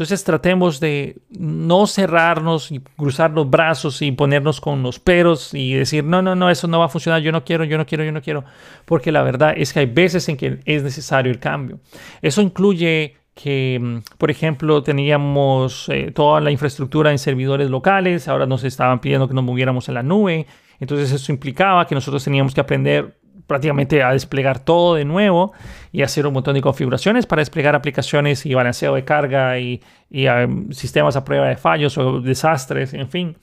Entonces 0.00 0.24
tratemos 0.24 0.80
de 0.80 1.18
no 1.28 1.86
cerrarnos 1.86 2.72
y 2.72 2.80
cruzar 2.80 3.32
los 3.32 3.50
brazos 3.50 4.00
y 4.00 4.10
ponernos 4.12 4.58
con 4.58 4.82
los 4.82 4.98
peros 4.98 5.52
y 5.52 5.74
decir, 5.74 6.04
no, 6.04 6.22
no, 6.22 6.34
no, 6.34 6.48
eso 6.48 6.66
no 6.68 6.78
va 6.78 6.86
a 6.86 6.88
funcionar, 6.88 7.20
yo 7.20 7.32
no 7.32 7.44
quiero, 7.44 7.64
yo 7.64 7.76
no 7.76 7.84
quiero, 7.84 8.02
yo 8.02 8.10
no 8.10 8.22
quiero, 8.22 8.42
porque 8.86 9.12
la 9.12 9.22
verdad 9.22 9.52
es 9.54 9.74
que 9.74 9.80
hay 9.80 9.84
veces 9.84 10.26
en 10.30 10.38
que 10.38 10.60
es 10.64 10.82
necesario 10.82 11.30
el 11.30 11.38
cambio. 11.38 11.80
Eso 12.22 12.40
incluye 12.40 13.18
que, 13.34 13.78
mm, 13.78 13.98
por 14.16 14.30
ejemplo, 14.30 14.82
teníamos 14.82 15.90
eh, 15.90 16.12
toda 16.14 16.40
la 16.40 16.50
infraestructura 16.50 17.10
en 17.10 17.18
servidores 17.18 17.68
locales, 17.68 18.26
ahora 18.26 18.46
nos 18.46 18.64
estaban 18.64 19.02
pidiendo 19.02 19.28
que 19.28 19.34
nos 19.34 19.44
moviéramos 19.44 19.86
en 19.90 19.96
la 19.96 20.02
nube, 20.02 20.46
entonces 20.78 21.12
eso 21.12 21.30
implicaba 21.30 21.86
que 21.86 21.94
nosotros 21.94 22.24
teníamos 22.24 22.54
que 22.54 22.62
aprender 22.62 23.19
prácticamente 23.50 24.00
a 24.00 24.12
desplegar 24.12 24.60
todo 24.60 24.94
de 24.94 25.04
nuevo 25.04 25.52
y 25.90 26.02
hacer 26.02 26.24
un 26.24 26.34
montón 26.34 26.54
de 26.54 26.60
configuraciones 26.60 27.26
para 27.26 27.40
desplegar 27.40 27.74
aplicaciones 27.74 28.46
y 28.46 28.54
balanceo 28.54 28.94
de 28.94 29.04
carga 29.04 29.58
y, 29.58 29.82
um, 30.12 30.70
sistemas 30.70 31.16
a 31.16 31.24
prueba 31.24 31.48
de 31.48 31.56
fallos 31.56 31.98
o 31.98 32.20
desastres, 32.20 32.94
en 32.94 33.08
fin. 33.08 33.36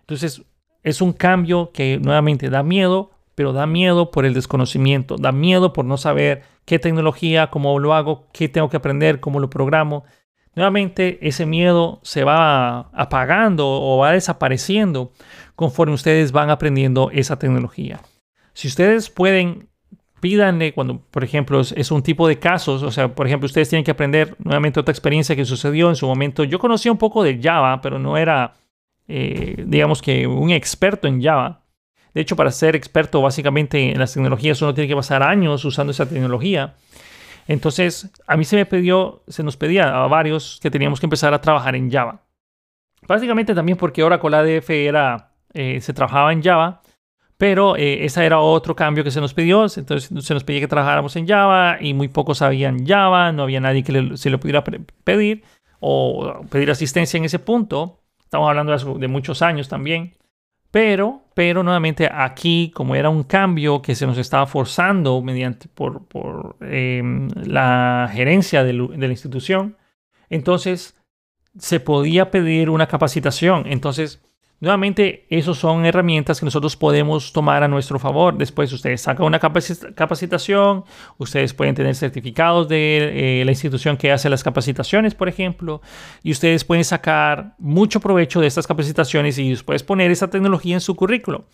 Entonces, 0.00 0.42
es 0.82 1.00
un 1.00 1.14
cambio 1.14 1.70
que 1.72 1.98
nuevamente 1.98 2.50
da 2.50 2.62
miedo, 2.62 3.12
pero 3.34 3.54
da 3.54 3.66
miedo 3.66 4.10
por 4.10 4.26
el 4.26 4.34
desconocimiento, 4.34 5.16
da 5.16 5.32
miedo 5.32 5.72
por 5.72 5.86
no 5.86 5.96
saber 5.96 6.42
qué 6.66 6.78
tecnología, 6.78 7.46
cómo 7.46 7.78
lo 7.78 7.94
hago, 7.94 8.26
qué 8.34 8.50
tengo 8.50 8.68
que 8.68 8.76
aprender, 8.76 9.18
cómo 9.18 9.40
lo 9.40 9.48
programo. 9.48 10.04
Nuevamente, 10.54 11.26
ese 11.26 11.46
miedo 11.46 12.00
se 12.02 12.22
va 12.22 12.90
apagando 12.92 13.66
o 13.66 13.96
va 13.96 14.12
desapareciendo 14.12 15.10
conforme 15.56 15.94
ustedes 15.94 16.32
van 16.32 16.50
aprendiendo 16.50 17.10
esa 17.12 17.38
tecnología. 17.38 18.02
Si 18.54 18.68
ustedes 18.68 19.10
pueden, 19.10 19.68
pídanle 20.20 20.72
cuando, 20.72 21.00
por 21.00 21.22
ejemplo, 21.22 21.60
es, 21.60 21.90
un 21.90 22.02
tipo 22.02 22.26
de 22.26 22.38
casos, 22.38 22.82
o 22.82 22.90
sea, 22.90 23.14
por 23.14 23.26
ejemplo, 23.26 23.46
ustedes 23.46 23.68
tienen 23.68 23.84
que 23.84 23.90
aprender 23.90 24.36
nuevamente 24.38 24.80
otra 24.80 24.92
experiencia 24.92 25.36
que 25.36 25.44
sucedió 25.44 25.90
en 25.90 25.96
su 25.96 26.06
momento. 26.06 26.44
Yo 26.44 26.58
conocía 26.58 26.90
un 26.90 26.98
poco 26.98 27.22
de 27.22 27.40
Java, 27.42 27.80
pero 27.82 27.98
no 27.98 28.16
era, 28.16 28.54
eh, 29.06 29.64
digamos 29.66 30.00
que, 30.00 30.26
un 30.26 30.50
experto 30.50 31.08
en 31.08 31.22
Java. 31.22 31.64
De 32.14 32.20
hecho, 32.20 32.36
para 32.36 32.52
ser 32.52 32.76
experto 32.76 33.20
básicamente 33.20 33.90
en 33.90 33.98
las 33.98 34.14
tecnologías 34.14 34.62
uno 34.62 34.72
tiene 34.72 34.88
que 34.88 34.94
pasar 34.94 35.22
años 35.22 35.64
usando 35.64 35.90
esa 35.90 36.08
tecnología. 36.08 36.74
Entonces, 37.46 38.10
a 38.26 38.36
mí 38.36 38.44
se 38.44 38.56
me 38.56 38.64
pidió, 38.64 39.22
se 39.28 39.42
nos 39.42 39.56
pedía 39.56 39.88
a 39.88 40.06
varios 40.06 40.58
que 40.62 40.70
teníamos 40.70 41.00
que 41.00 41.06
empezar 41.06 41.34
a 41.34 41.40
trabajar 41.40 41.74
en 41.74 41.90
Java. 41.90 42.22
Básicamente 43.06 43.54
también 43.54 43.76
porque 43.76 44.02
Oracle 44.02 44.36
ADF 44.36 44.70
era, 44.70 45.32
eh, 45.52 45.80
se 45.80 45.92
trabajaba 45.92 46.32
en 46.32 46.42
Java, 46.42 46.80
pero 47.36 47.76
eh, 47.76 48.04
ese 48.04 48.24
era 48.24 48.40
otro 48.40 48.76
cambio 48.76 49.04
que 49.04 49.10
se 49.10 49.20
nos 49.20 49.34
pidió. 49.34 49.62
Entonces 49.64 50.10
se 50.24 50.34
nos 50.34 50.44
pedía 50.44 50.60
que 50.60 50.68
trabajáramos 50.68 51.16
en 51.16 51.26
Java 51.26 51.78
y 51.80 51.94
muy 51.94 52.08
pocos 52.08 52.38
sabían 52.38 52.86
Java, 52.86 53.32
no 53.32 53.42
había 53.42 53.60
nadie 53.60 53.82
que 53.82 54.16
se 54.16 54.30
lo 54.30 54.40
pudiera 54.40 54.62
pedir 54.62 55.42
o 55.80 56.40
pedir 56.50 56.70
asistencia 56.70 57.18
en 57.18 57.24
ese 57.24 57.38
punto. 57.38 58.00
Estamos 58.20 58.48
hablando 58.48 58.98
de 58.98 59.08
muchos 59.08 59.42
años 59.42 59.68
también. 59.68 60.14
Pero, 60.70 61.22
pero 61.34 61.62
nuevamente 61.62 62.10
aquí, 62.12 62.72
como 62.74 62.96
era 62.96 63.08
un 63.08 63.22
cambio 63.22 63.80
que 63.80 63.94
se 63.94 64.08
nos 64.08 64.18
estaba 64.18 64.46
forzando 64.46 65.22
mediante 65.22 65.68
por, 65.68 66.56
em, 66.60 67.28
la 67.46 68.10
gerencia 68.12 68.64
de 68.64 68.72
la 68.72 69.06
institución, 69.06 69.76
entonces 70.28 70.96
se 71.56 71.78
podía 71.78 72.32
pedir 72.32 72.70
una 72.70 72.88
capacitación. 72.88 73.64
Entonces, 73.66 74.20
Nuevamente, 74.60 75.26
esas 75.28 75.58
son 75.58 75.84
herramientas 75.84 76.38
que 76.38 76.46
nosotros 76.46 76.76
podemos 76.76 77.32
tomar 77.32 77.62
a 77.62 77.68
nuestro 77.68 77.98
favor. 77.98 78.38
Después 78.38 78.72
ustedes 78.72 79.02
sacan 79.02 79.26
una 79.26 79.38
capacitación, 79.38 80.84
ustedes 81.18 81.52
pueden 81.52 81.74
tener 81.74 81.94
certificados 81.96 82.68
de 82.68 83.40
eh, 83.40 83.44
la 83.44 83.50
institución 83.50 83.96
que 83.96 84.12
hace 84.12 84.30
las 84.30 84.44
capacitaciones, 84.44 85.14
por 85.14 85.28
ejemplo, 85.28 85.82
y 86.22 86.30
ustedes 86.30 86.64
pueden 86.64 86.84
sacar 86.84 87.54
mucho 87.58 88.00
provecho 88.00 88.40
de 88.40 88.46
estas 88.46 88.66
capacitaciones 88.66 89.38
y 89.38 89.50
después 89.50 89.82
poner 89.82 90.10
esa 90.10 90.30
tecnología 90.30 90.74
en 90.74 90.80
su 90.80 90.94
currículo. 90.94 91.46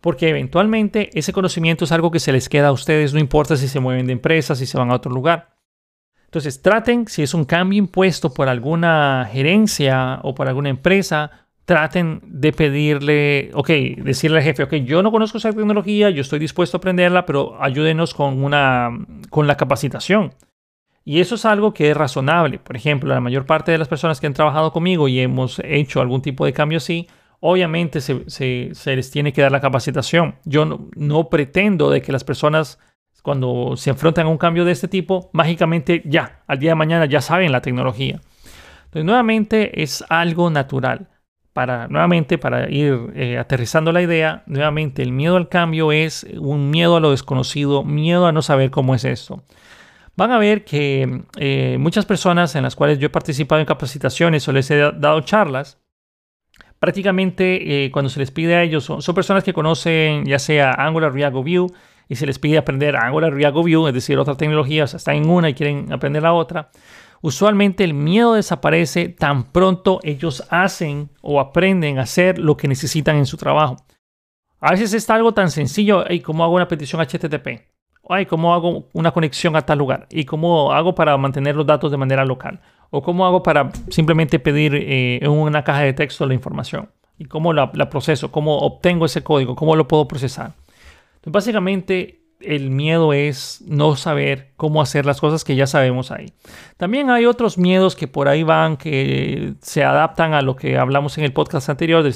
Porque 0.00 0.28
eventualmente 0.28 1.10
ese 1.14 1.32
conocimiento 1.32 1.84
es 1.84 1.92
algo 1.92 2.10
que 2.10 2.20
se 2.20 2.32
les 2.32 2.48
queda 2.48 2.68
a 2.68 2.72
ustedes, 2.72 3.14
no 3.14 3.20
importa 3.20 3.56
si 3.56 3.66
se 3.66 3.80
mueven 3.80 4.06
de 4.06 4.12
empresa, 4.12 4.54
si 4.54 4.66
se 4.66 4.76
van 4.76 4.90
a 4.90 4.94
otro 4.94 5.10
lugar. 5.10 5.56
Entonces 6.32 6.62
traten, 6.62 7.08
si 7.08 7.22
es 7.22 7.34
un 7.34 7.44
cambio 7.44 7.78
impuesto 7.78 8.32
por 8.32 8.48
alguna 8.48 9.28
gerencia 9.30 10.18
o 10.22 10.34
por 10.34 10.48
alguna 10.48 10.70
empresa, 10.70 11.41
traten 11.64 12.20
de 12.24 12.52
pedirle, 12.52 13.50
ok, 13.54 13.68
decirle 13.98 14.38
al 14.38 14.44
jefe, 14.44 14.64
ok, 14.64 14.74
yo 14.84 15.02
no 15.02 15.12
conozco 15.12 15.38
esa 15.38 15.52
tecnología, 15.52 16.10
yo 16.10 16.22
estoy 16.22 16.38
dispuesto 16.38 16.76
a 16.76 16.78
aprenderla, 16.78 17.24
pero 17.24 17.56
ayúdenos 17.62 18.14
con, 18.14 18.42
una, 18.42 18.90
con 19.30 19.46
la 19.46 19.56
capacitación. 19.56 20.34
Y 21.04 21.20
eso 21.20 21.34
es 21.34 21.44
algo 21.44 21.74
que 21.74 21.90
es 21.90 21.96
razonable. 21.96 22.58
Por 22.58 22.76
ejemplo, 22.76 23.12
la 23.12 23.20
mayor 23.20 23.46
parte 23.46 23.72
de 23.72 23.78
las 23.78 23.88
personas 23.88 24.20
que 24.20 24.26
han 24.26 24.34
trabajado 24.34 24.72
conmigo 24.72 25.08
y 25.08 25.20
hemos 25.20 25.60
hecho 25.64 26.00
algún 26.00 26.22
tipo 26.22 26.44
de 26.44 26.52
cambio 26.52 26.78
así, 26.78 27.08
obviamente 27.40 28.00
se, 28.00 28.24
se, 28.28 28.96
les 28.96 29.10
tiene 29.10 29.32
que 29.32 29.42
dar 29.42 29.50
la 29.50 29.60
capacitación. 29.60 30.36
Yo 30.44 30.64
no, 30.64 30.88
no, 30.94 31.28
pretendo 31.28 31.90
de 31.90 32.02
que 32.02 32.12
las 32.12 32.22
personas 32.22 32.78
cuando 33.22 33.76
se 33.76 33.90
enfrentan 33.90 34.26
a 34.26 34.30
un 34.30 34.38
cambio 34.38 34.64
de 34.64 34.72
este 34.72 34.88
tipo, 34.88 35.30
mágicamente 35.32 36.02
ya, 36.04 36.42
al 36.46 36.58
día 36.58 36.70
de 36.70 36.76
mañana 36.76 37.06
ya 37.06 37.20
saben 37.20 37.52
la 37.52 37.62
tecnología. 37.62 38.20
Entonces, 38.84 39.04
nuevamente 39.04 39.82
es 39.82 40.04
algo 40.08 40.50
natural 40.50 41.08
para 41.52 41.88
nuevamente, 41.88 42.38
para 42.38 42.70
ir 42.70 43.12
eh, 43.14 43.38
aterrizando 43.38 43.92
la 43.92 44.02
idea, 44.02 44.42
nuevamente 44.46 45.02
el 45.02 45.12
miedo 45.12 45.36
al 45.36 45.48
cambio 45.48 45.92
es 45.92 46.26
un 46.38 46.70
miedo 46.70 46.96
a 46.96 47.00
lo 47.00 47.10
desconocido, 47.10 47.84
miedo 47.84 48.26
a 48.26 48.32
no 48.32 48.42
saber 48.42 48.70
cómo 48.70 48.94
es 48.94 49.04
esto. 49.04 49.42
Van 50.16 50.30
a 50.30 50.38
ver 50.38 50.64
que 50.64 51.22
eh, 51.38 51.76
muchas 51.78 52.06
personas 52.06 52.54
en 52.54 52.62
las 52.62 52.76
cuales 52.76 52.98
yo 52.98 53.06
he 53.06 53.10
participado 53.10 53.60
en 53.60 53.66
capacitaciones 53.66 54.46
o 54.48 54.52
les 54.52 54.70
he 54.70 54.76
dado 54.76 55.20
charlas, 55.22 55.78
prácticamente 56.78 57.84
eh, 57.84 57.90
cuando 57.90 58.08
se 58.08 58.20
les 58.20 58.30
pide 58.30 58.56
a 58.56 58.62
ellos, 58.62 58.84
son, 58.84 59.02
son, 59.02 59.14
personas 59.14 59.44
que 59.44 59.52
conocen 59.52 60.24
ya 60.24 60.38
sea 60.38 60.72
Angular, 60.72 61.12
React 61.12 61.36
o 61.36 61.42
Vue, 61.42 61.66
y 62.08 62.16
se 62.16 62.26
les 62.26 62.38
pide 62.38 62.58
aprender 62.58 62.96
Angular, 62.96 63.32
React 63.32 63.56
o 63.56 63.62
Vue, 63.62 63.88
es 63.88 63.94
decir, 63.94 64.18
otra 64.18 64.36
tecnología, 64.36 64.84
o 64.84 64.86
sea, 64.86 64.98
están 64.98 65.16
en 65.16 65.28
una 65.28 65.48
y 65.48 65.54
quieren 65.54 65.92
aprender 65.92 66.22
la 66.22 66.32
otra. 66.32 66.70
Usualmente 67.22 67.84
el 67.84 67.94
miedo 67.94 68.34
desaparece 68.34 69.08
tan 69.08 69.44
pronto 69.44 70.00
ellos 70.02 70.44
hacen 70.50 71.08
o 71.20 71.38
aprenden 71.38 71.98
a 71.98 72.02
hacer 72.02 72.38
lo 72.38 72.56
que 72.56 72.66
necesitan 72.66 73.16
en 73.16 73.26
su 73.26 73.36
trabajo. 73.36 73.76
A 74.60 74.72
veces 74.72 74.92
está 74.92 75.14
algo 75.14 75.32
tan 75.32 75.50
sencillo, 75.50 76.04
¿y 76.10 76.18
¿cómo 76.20 76.42
hago 76.42 76.54
una 76.54 76.66
petición 76.66 77.00
HTTP? 77.00 77.62
Ay, 78.08 78.26
¿cómo 78.26 78.52
hago 78.52 78.88
una 78.92 79.12
conexión 79.12 79.54
a 79.54 79.62
tal 79.62 79.78
lugar? 79.78 80.08
¿Y 80.10 80.24
cómo 80.24 80.72
hago 80.72 80.96
para 80.96 81.16
mantener 81.16 81.54
los 81.54 81.64
datos 81.64 81.92
de 81.92 81.96
manera 81.96 82.24
local? 82.24 82.60
¿O 82.90 83.02
cómo 83.02 83.24
hago 83.24 83.42
para 83.42 83.70
simplemente 83.88 84.40
pedir 84.40 84.74
eh, 84.74 85.20
en 85.22 85.30
una 85.30 85.62
caja 85.62 85.82
de 85.82 85.92
texto 85.92 86.26
la 86.26 86.34
información? 86.34 86.90
¿Y 87.18 87.26
cómo 87.26 87.52
la, 87.52 87.70
la, 87.74 87.88
proceso? 87.88 88.32
¿Cómo 88.32 88.58
obtengo 88.58 89.06
ese 89.06 89.22
código? 89.22 89.54
¿Cómo 89.54 89.76
lo 89.76 89.86
puedo 89.86 90.08
procesar? 90.08 90.54
Entonces, 91.14 91.32
básicamente, 91.32 92.21
el 92.44 92.70
miedo 92.70 93.12
es 93.12 93.62
no 93.66 93.96
saber 93.96 94.52
cómo 94.56 94.82
hacer 94.82 95.06
las 95.06 95.20
cosas 95.20 95.44
que 95.44 95.56
ya 95.56 95.66
sabemos 95.66 96.10
ahí. 96.10 96.32
También 96.76 97.10
hay 97.10 97.26
otros 97.26 97.58
miedos 97.58 97.96
que 97.96 98.08
por 98.08 98.28
ahí 98.28 98.42
van, 98.42 98.76
que 98.76 99.54
se 99.60 99.84
adaptan 99.84 100.34
a 100.34 100.42
lo 100.42 100.56
que 100.56 100.78
hablamos 100.78 101.18
en 101.18 101.24
el 101.24 101.32
podcast 101.32 101.68
anterior 101.68 102.02
del 102.02 102.12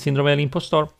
síndrome 0.00 0.30
del, 0.30 0.40
impostor, 0.40 0.96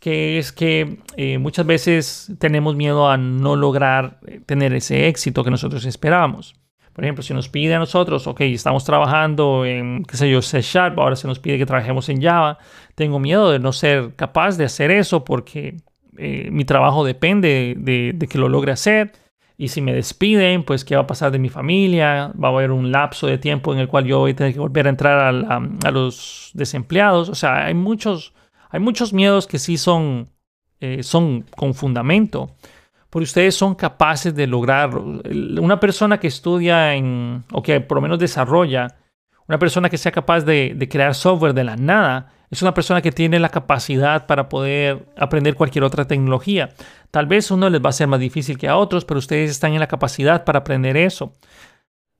que 0.00 0.38
es 0.38 0.52
que 0.52 0.98
eh, 1.16 1.38
muchas 1.38 1.66
veces 1.66 2.32
tenemos 2.38 2.76
miedo 2.76 3.08
a 3.08 3.16
no 3.16 3.56
lograr 3.56 4.18
eh, 4.26 4.40
tener 4.44 4.74
ese 4.74 5.08
éxito 5.08 5.44
que 5.44 5.50
nosotros 5.50 5.84
esperábamos. 5.84 6.54
Por 6.92 7.04
ejemplo, 7.04 7.24
si 7.24 7.34
nos 7.34 7.48
pide 7.48 7.74
a 7.74 7.80
nosotros, 7.80 8.26
ok, 8.28 8.40
estamos 8.42 8.84
trabajando 8.84 9.64
en, 9.64 10.04
qué 10.04 10.16
sé 10.16 10.30
yo, 10.30 10.40
C 10.42 10.62
Sharp, 10.62 10.98
ahora 11.00 11.16
se 11.16 11.26
nos 11.26 11.40
pide 11.40 11.58
que 11.58 11.66
trabajemos 11.66 12.08
en 12.08 12.22
Java, 12.22 12.58
tengo 12.94 13.18
miedo 13.18 13.50
de 13.50 13.58
no 13.58 13.72
ser 13.72 14.14
capaz 14.14 14.56
de 14.56 14.64
hacer 14.64 14.92
eso 14.92 15.24
porque 15.24 15.78
eh, 16.18 16.48
mi 16.50 16.64
trabajo 16.64 17.04
depende 17.04 17.74
de, 17.76 18.28
que 18.28 18.38
lo 18.38 18.48
logre 18.48 18.72
hacer. 18.72 19.12
Y 19.56 19.68
si 19.68 19.80
me 19.80 19.92
despiden, 19.92 20.64
pues 20.64 20.84
qué 20.84 20.96
va 20.96 21.02
a 21.02 21.06
pasar 21.06 21.30
de 21.30 21.38
mi 21.38 21.48
familia. 21.48 22.32
Va 22.42 22.48
a 22.48 22.50
haber 22.52 22.72
un 22.72 22.90
lapso 22.90 23.26
de 23.26 23.38
tiempo 23.38 23.72
en 23.72 23.78
el 23.78 23.88
cual 23.88 24.04
yo 24.04 24.18
voy 24.18 24.32
a 24.32 24.36
tener 24.36 24.52
que 24.52 24.58
volver 24.58 24.86
a 24.86 24.90
entrar 24.90 25.20
a, 25.20 25.90
los 25.90 26.50
desempleados. 26.54 27.28
O 27.28 27.34
sea, 27.34 27.66
hay 27.66 27.74
muchos, 27.74 28.34
hay 28.70 28.80
muchos 28.80 29.12
miedos 29.12 29.46
que 29.46 29.58
sí 29.58 29.76
son, 29.76 30.28
eh, 30.80 31.02
son 31.02 31.44
con 31.56 31.74
fundamento. 31.74 32.50
Porque 33.10 33.24
ustedes 33.24 33.54
son 33.54 33.76
capaces 33.76 34.34
de 34.34 34.48
lograrlo. 34.48 35.22
Una 35.60 35.78
persona 35.78 36.18
que 36.18 36.26
estudia 36.26 36.94
en, 36.94 37.44
o 37.52 37.62
que 37.62 37.80
por 37.80 37.96
lo 37.96 38.02
menos 38.02 38.18
desarrolla, 38.18 38.96
una 39.46 39.58
persona 39.58 39.88
que 39.88 39.98
sea 39.98 40.10
capaz 40.10 40.40
de, 40.40 40.74
de 40.74 40.88
crear 40.88 41.14
software 41.14 41.54
de 41.54 41.62
la 41.62 41.76
nada, 41.76 42.32
es 42.54 42.62
una 42.62 42.72
persona 42.72 43.02
que 43.02 43.10
tiene 43.10 43.40
la 43.40 43.48
capacidad 43.48 44.26
para 44.26 44.48
poder 44.48 45.06
aprender 45.18 45.56
cualquier 45.56 45.82
otra 45.82 46.06
tecnología. 46.06 46.70
Tal 47.10 47.26
vez 47.26 47.50
uno 47.50 47.68
les 47.68 47.84
va 47.84 47.88
a 47.88 47.92
ser 47.92 48.06
más 48.06 48.20
difícil 48.20 48.58
que 48.58 48.68
a 48.68 48.76
otros, 48.76 49.04
pero 49.04 49.18
ustedes 49.18 49.50
están 49.50 49.72
en 49.72 49.80
la 49.80 49.88
capacidad 49.88 50.44
para 50.44 50.60
aprender 50.60 50.96
eso. 50.96 51.32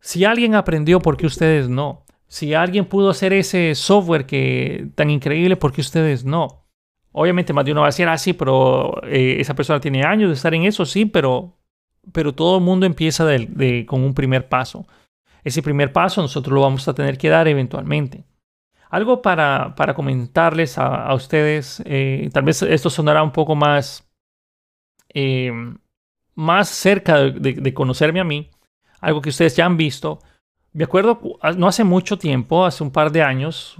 Si 0.00 0.24
alguien 0.24 0.56
aprendió, 0.56 0.98
¿por 1.00 1.16
qué 1.16 1.26
ustedes 1.26 1.68
no? 1.68 2.04
Si 2.26 2.52
alguien 2.52 2.84
pudo 2.86 3.10
hacer 3.10 3.32
ese 3.32 3.76
software 3.76 4.26
que 4.26 4.88
tan 4.96 5.08
increíble, 5.08 5.56
¿por 5.56 5.72
qué 5.72 5.80
ustedes 5.80 6.24
no? 6.24 6.66
Obviamente 7.12 7.52
más 7.52 7.64
de 7.64 7.70
uno 7.70 7.82
va 7.82 7.86
a 7.86 7.90
decir, 7.90 8.08
ah, 8.08 8.18
sí, 8.18 8.32
pero 8.32 9.00
eh, 9.04 9.36
esa 9.38 9.54
persona 9.54 9.78
tiene 9.78 10.02
años 10.02 10.30
de 10.30 10.34
estar 10.34 10.52
en 10.52 10.64
eso, 10.64 10.84
sí, 10.84 11.06
pero, 11.06 11.56
pero 12.12 12.34
todo 12.34 12.58
el 12.58 12.64
mundo 12.64 12.86
empieza 12.86 13.24
con 13.86 14.02
un 14.02 14.14
primer 14.14 14.48
paso. 14.48 14.84
Ese 15.44 15.62
primer 15.62 15.92
paso 15.92 16.22
nosotros 16.22 16.52
lo 16.52 16.62
vamos 16.62 16.88
a 16.88 16.94
tener 16.94 17.18
que 17.18 17.28
dar 17.28 17.46
eventualmente. 17.46 18.24
Algo 18.94 19.22
para, 19.22 19.74
comentarles 19.96 20.78
a, 20.78 21.12
ustedes, 21.14 21.82
eh, 21.84 22.30
tal 22.32 22.44
vez 22.44 22.62
esto 22.62 22.90
sonará 22.90 23.24
un 23.24 23.32
poco 23.32 23.56
más, 23.56 24.08
eh, 25.12 25.50
más 26.36 26.68
cerca 26.68 27.22
de, 27.22 27.74
conocerme 27.74 28.20
a 28.20 28.24
mí, 28.24 28.52
algo 29.00 29.20
que 29.20 29.30
ustedes 29.30 29.56
ya 29.56 29.66
han 29.66 29.76
visto. 29.76 30.20
Me 30.72 30.84
acuerdo, 30.84 31.20
no 31.56 31.66
hace 31.66 31.82
mucho 31.82 32.18
tiempo, 32.18 32.64
hace 32.64 32.84
un 32.84 32.92
par 32.92 33.10
de 33.10 33.24
años, 33.24 33.74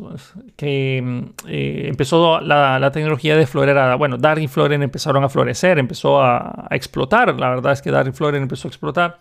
que 0.57 0.99
eh, 1.47 1.85
empezó 1.87 2.41
la, 2.41 2.91
tecnología 2.93 3.37
de 3.37 3.47
florerada. 3.47 3.95
Bueno, 3.95 4.17
Dart 4.17 4.41
y 4.41 4.49
Floren 4.49 4.83
empezaron 4.83 5.23
a 5.23 5.29
florecer, 5.29 5.79
empezó 5.79 6.21
a, 6.21 6.67
a 6.69 6.75
explotar. 6.75 7.39
La 7.39 7.51
verdad 7.51 7.73
es 7.73 7.83
que 7.83 7.93
Dart 7.93 8.09
y 8.09 8.13
Floren 8.13 8.43
empezó 8.43 8.67
a 8.67 8.71
explotar. 8.71 9.21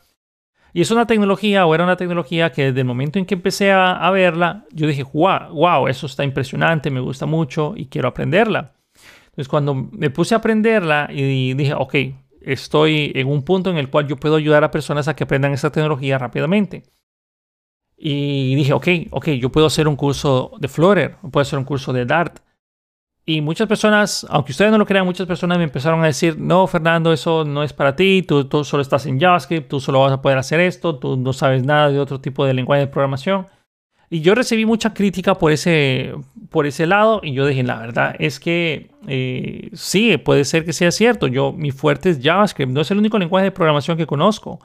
Y 0.74 0.82
es 0.82 0.90
una 0.90 1.06
tecnología, 1.06 1.68
o 1.68 1.76
era 1.76 1.84
una 1.84 1.98
tecnología 1.98 2.52
que 2.52 2.66
desde 2.66 2.80
el 2.80 2.86
momento 2.86 3.20
en 3.20 3.26
que 3.26 3.36
empecé 3.36 3.72
a, 3.72 4.10
verla, 4.10 4.66
yo 4.72 4.88
dije, 4.88 5.04
wow, 5.04 5.54
wow, 5.54 5.88
eso 5.88 6.08
está 6.08 6.24
impresionante, 6.24 6.90
me 6.90 7.00
gusta 7.00 7.28
mucho 7.28 7.74
y 7.78 7.86
quiero 7.86 8.08
aprenderla. 8.08 8.74
Entonces 9.26 9.48
cuando 9.48 9.76
me 9.76 10.10
puse 10.10 10.34
a 10.34 10.40
aprenderla 10.40 11.10
y 11.12 11.54
dije, 11.54 11.76
ok, 11.76 11.96
estoy 12.42 13.12
en 13.16 13.28
un 13.28 13.44
punto 13.44 13.70
en 13.70 13.78
el 13.78 13.90
cual 13.90 14.08
yo 14.08 14.18
puedo 14.18 14.36
ayudar 14.36 14.64
a 14.64 14.72
personas 14.72 15.08
a 15.08 15.16
que 15.16 15.24
aprendan 15.24 15.54
esta 15.54 15.72
tecnología 15.72 16.18
rápidamente. 16.18 16.84
Y 17.96 18.56
dije, 18.56 18.74
ok, 18.74 18.88
ok, 19.12 19.30
yo 19.30 19.52
puedo 19.52 19.68
hacer 19.68 19.88
un 19.88 19.96
curso 19.96 20.52
de 20.60 20.68
Flutter, 20.68 21.18
puedo 21.32 21.42
hacer 21.42 21.60
un 21.60 21.66
curso 21.66 21.94
de 21.94 22.06
Dart. 22.06 22.40
Y 23.26 23.40
muchas 23.40 23.68
personas, 23.68 24.26
aunque 24.30 24.52
ustedes 24.52 24.72
no 24.72 24.78
lo 24.78 24.86
crean, 24.86 25.06
muchas 25.06 25.26
personas 25.26 25.58
me 25.58 25.64
empezaron 25.64 26.04
a 26.04 26.08
decir, 26.08 26.38
no, 26.38 26.68
Fernando, 26.68 27.14
eso 27.14 27.46
no 27.46 27.64
es 27.64 27.72
para 27.72 27.96
ti, 27.96 28.22
tú, 28.22 28.46
tú 28.46 28.66
solo 28.66 28.82
estás 28.82 29.06
en 29.06 29.18
JavaScript, 29.18 29.70
tú 29.70 29.80
solo 29.80 30.02
vas 30.02 30.12
a 30.12 30.22
poder 30.22 30.38
hacer 30.38 30.60
esto, 30.60 31.00
tú 31.00 31.16
no 31.16 31.32
sabes 31.32 31.64
nada 31.64 31.90
de 31.90 32.00
otro 32.00 32.20
tipo 32.20 32.46
de 32.46 32.54
lenguaje 32.54 32.82
de 32.82 32.88
programación. 32.88 33.48
Y 34.10 34.22
yo 34.22 34.36
recibí 34.36 34.66
mucha 34.66 34.94
crítica 34.94 35.36
por 35.36 35.54
ese, 35.54 36.14
por 36.50 36.68
ese 36.68 36.86
lado 36.86 37.22
y 37.24 37.34
yo 37.34 37.48
dije, 37.48 37.64
la 37.64 37.80
verdad 37.80 38.16
es 38.20 38.40
que 38.40 38.92
eh, 39.08 39.70
sí, 39.74 40.18
puede 40.18 40.44
ser 40.44 40.66
que 40.66 40.74
sea 40.74 40.92
cierto. 40.92 41.28
Yo, 41.28 41.54
mi 41.54 41.72
fuerte 41.72 42.10
es 42.10 42.20
JavaScript, 42.22 42.72
no 42.72 42.82
es 42.82 42.92
el 42.92 42.98
único 42.98 43.18
lenguaje 43.18 43.46
de 43.46 43.52
programación 43.52 43.98
que 43.98 44.06
conozco, 44.06 44.60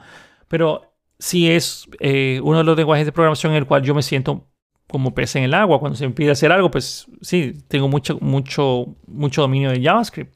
pero 0.49 0.93
sí 1.17 1.49
es 1.49 1.87
eh, 1.99 2.41
uno 2.43 2.59
de 2.59 2.63
los 2.65 2.77
lenguajes 2.77 3.05
de 3.05 3.11
programación 3.13 3.53
en 3.53 3.59
el 3.59 3.65
cual 3.65 3.83
yo 3.83 3.95
me 3.95 4.03
siento 4.03 4.48
como 4.89 5.13
pez 5.13 5.35
en 5.35 5.43
el 5.43 5.53
agua. 5.53 5.79
Cuando 5.79 5.97
se 5.97 6.07
me 6.07 6.13
pide 6.13 6.31
hacer 6.31 6.51
algo, 6.51 6.69
pues 6.71 7.07
sí, 7.21 7.53
tengo 7.67 7.87
mucho, 7.87 8.17
mucho, 8.21 8.95
mucho 9.07 9.41
dominio 9.41 9.71
de 9.71 9.81
JavaScript. 9.81 10.33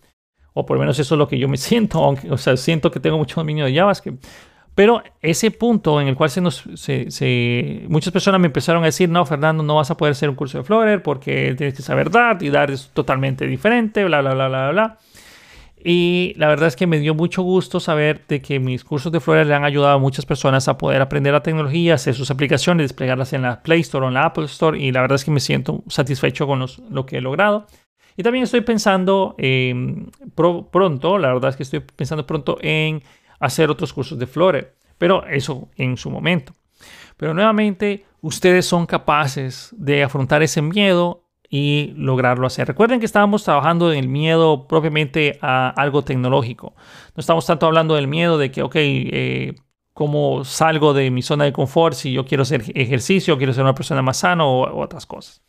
O 0.54 0.66
por 0.66 0.78
lo 0.78 0.82
menos 0.82 1.00
eso 1.00 1.16
es 1.16 1.20
lo 1.20 1.28
que 1.28 1.40
yo 1.40 1.48
me 1.48 1.58
siento, 1.58 2.04
aunque, 2.04 2.32
o 2.32 2.38
sea, 2.38 2.56
siento 2.56 2.92
que 2.92 3.00
tengo 3.00 3.18
mucho 3.18 3.42
dominio 3.42 3.66
de 3.66 3.76
JavaScript. 3.76 4.24
Pero 4.76 5.04
ese 5.22 5.52
punto 5.52 6.02
en 6.02 6.08
el 6.08 6.16
cual 6.16 6.32
se 6.32 6.42
nos, 6.42 6.64
se, 6.76 7.86
muchas 7.88 8.12
personas 8.12 8.42
me 8.42 8.48
empezaron 8.48 8.82
a 8.82 8.88
decir, 8.88 9.08
no, 9.08 9.24
Fernando, 9.24 9.62
no 9.62 9.76
vas 9.76 9.92
a 9.92 9.98
poder 9.98 10.14
hacer 10.14 10.30
un 10.30 10.36
curso 10.36 10.58
de 10.58 10.64
Flutter 10.64 11.04
porque 11.04 11.54
tienes 11.56 11.76
que 11.76 11.84
saber 11.84 12.10
Dart 12.10 12.42
y 12.42 12.50
Dart 12.50 12.72
es 12.72 12.90
totalmente 12.92 13.46
diferente, 13.46 14.04
bla, 14.04 14.22
bla, 14.22 14.34
bla, 14.34 14.48
bla, 14.48 14.72
bla. 14.72 14.98
Y 15.86 16.34
la 16.38 16.48
verdad 16.48 16.68
es 16.68 16.78
que 16.78 16.88
me 16.88 17.00
dio 17.00 17.14
mucho 17.14 17.42
gusto 17.42 17.82
saber 17.82 18.22
de 18.28 18.42
que 18.42 18.60
mis 18.60 18.86
cursos 18.86 19.12
de 19.12 19.20
Flora 19.20 19.44
le 19.44 19.54
han 19.54 19.66
ayudado 19.66 19.96
a 19.96 20.00
muchas 20.00 20.26
personas 20.26 20.70
a 20.70 20.78
poder 20.78 21.02
aprender 21.02 21.34
la 21.34 21.44
tecnología, 21.44 21.96
hacer 21.96 22.16
sus 22.16 22.32
aplicaciones, 22.32 22.86
desplegarlas 22.86 23.34
en 23.34 23.42
la 23.42 23.62
Play 23.62 23.82
Store 23.82 24.06
o 24.06 24.08
en 24.08 24.14
la 24.14 24.24
Apple 24.24 24.46
Store. 24.46 24.80
Y 24.80 24.94
la 24.94 25.02
verdad 25.02 25.16
es 25.16 25.26
que 25.26 25.32
me 25.32 25.42
siento 25.42 25.84
satisfecho 25.88 26.48
con 26.48 26.66
lo 26.90 27.06
que 27.06 27.18
he 27.18 27.22
logrado. 27.22 27.68
Y 28.16 28.24
también 28.24 28.44
estoy 28.44 28.62
pensando 28.62 29.36
pronto, 30.36 31.18
la 31.18 31.34
verdad 31.34 31.50
es 31.50 31.58
que 31.58 31.64
estoy 31.64 31.82
pensando 31.82 32.26
pronto 32.26 32.58
en 32.62 33.04
hacer 33.40 33.70
otros 33.70 33.92
cursos 33.92 34.18
de 34.18 34.28
Flutter. 34.28 34.76
Pero 34.98 35.26
eso 35.26 35.68
en 35.76 35.98
su 35.98 36.10
momento. 36.10 36.54
Pero 37.18 37.34
nuevamente, 37.34 38.06
ustedes 38.22 38.66
son 38.66 38.86
capaces 38.86 39.76
de 39.78 40.04
afrontar 40.04 40.44
ese 40.44 40.62
miedo 40.62 41.23
y 41.56 41.94
lograrlo 41.98 42.48
hacer. 42.48 42.68
Recuerden 42.68 43.00
que 43.00 43.06
estábamos 43.06 43.44
trabajando 43.44 43.94
en 43.94 44.00
el 44.00 44.08
miedo 44.08 44.68
propiamente 44.68 45.38
a 45.40 45.70
algo 45.70 46.04
tecnológico. 46.04 46.74
No 47.16 47.22
estamos 47.22 47.46
tanto 47.46 47.68
hablando 47.68 47.94
del 47.94 48.08
miedo 48.08 48.40
de 48.40 48.50
que, 48.50 48.64
ok, 48.64 48.76
eh, 48.76 49.54
¿cómo 49.94 50.46
salgo 50.46 50.96
de 50.96 51.12
mi 51.12 51.22
zona 51.22 51.44
de 51.44 51.54
confort 51.54 51.94
si 51.94 52.12
yo 52.12 52.26
quiero 52.26 52.42
hacer 52.42 52.64
ejercicio, 52.74 53.38
quiero 53.38 53.54
ser 53.54 53.62
una 53.62 53.76
persona 53.76 54.02
más 54.02 54.18
sana 54.18 54.44
o, 54.46 54.82
otras 54.82 55.06
cosas? 55.06 55.44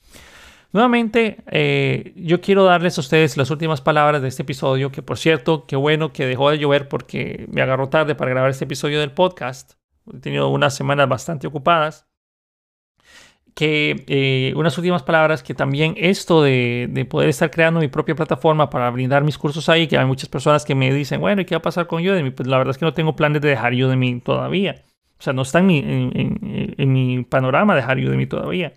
Nuevamente, 0.75 1.43
eh, 1.51 2.13
yo 2.17 2.43
quiero 2.43 2.65
darles 2.65 2.99
a 2.99 3.01
ustedes 3.01 3.39
las 3.39 3.51
últimas 3.51 3.81
palabras 3.81 4.21
de 4.21 4.29
este 4.29 4.43
episodio, 4.43 4.93
que 4.93 5.01
por 5.01 5.17
cierto, 5.17 5.65
qué 5.65 5.77
bueno 5.77 6.13
que 6.13 6.27
dejó 6.27 6.51
de 6.51 6.59
llover 6.59 6.87
porque 6.87 7.47
me 7.51 7.63
agarró 7.63 7.89
tarde 7.89 8.15
para 8.15 8.31
grabar 8.31 8.51
este 8.51 8.67
episodio 8.67 9.01
del 9.01 9.13
podcast. 9.13 9.73
He 10.13 10.19
tenido 10.19 10.51
unas 10.51 10.77
semanas 10.77 11.09
bastante 11.09 11.47
ocupadas 11.47 12.07
que 13.55 14.05
eh, 14.09 14.53
unas 14.57 14.77
últimas 14.77 15.03
palabras, 15.05 15.43
que 15.43 15.55
también 15.55 15.95
esto 15.97 16.43
de, 16.43 17.07
poder 17.09 17.29
estar 17.29 17.51
creando 17.51 17.81
mi 17.81 17.89
propia 17.89 18.17
plataforma 18.17 18.69
para 18.69 18.91
brindar 18.91 19.23
mis 19.23 19.39
cursos 19.39 19.69
ahí, 19.69 19.87
que 19.87 19.97
hay 19.97 20.07
muchas 20.07 20.29
personas 20.29 20.65
que 20.65 20.75
me 20.75 20.93
dicen, 20.93 21.21
bueno, 21.21 21.43
¿y 21.43 21.45
qué 21.45 21.55
va 21.55 21.61
a 21.61 21.63
pasar 21.63 21.87
con 21.87 22.03
Udemy? 22.03 22.31
Pues 22.31 22.49
la 22.49 22.59
verdad 22.59 22.73
es 22.73 22.79
que 22.79 22.85
no 22.85 22.95
tengo 22.95 23.15
planes 23.15 23.41
de 23.43 23.51
dejar 23.51 23.73
Udemy 23.73 24.21
todavía. 24.21 24.83
O 25.19 25.23
sea, 25.23 25.33
no 25.33 25.43
está 25.43 25.61
en 25.61 25.67
mi, 25.67 25.79
en, 25.79 26.93
mi 26.93 27.23
panorama 27.25 27.77
dejar 27.77 27.99
Udemy 27.99 28.27
todavía. 28.27 28.75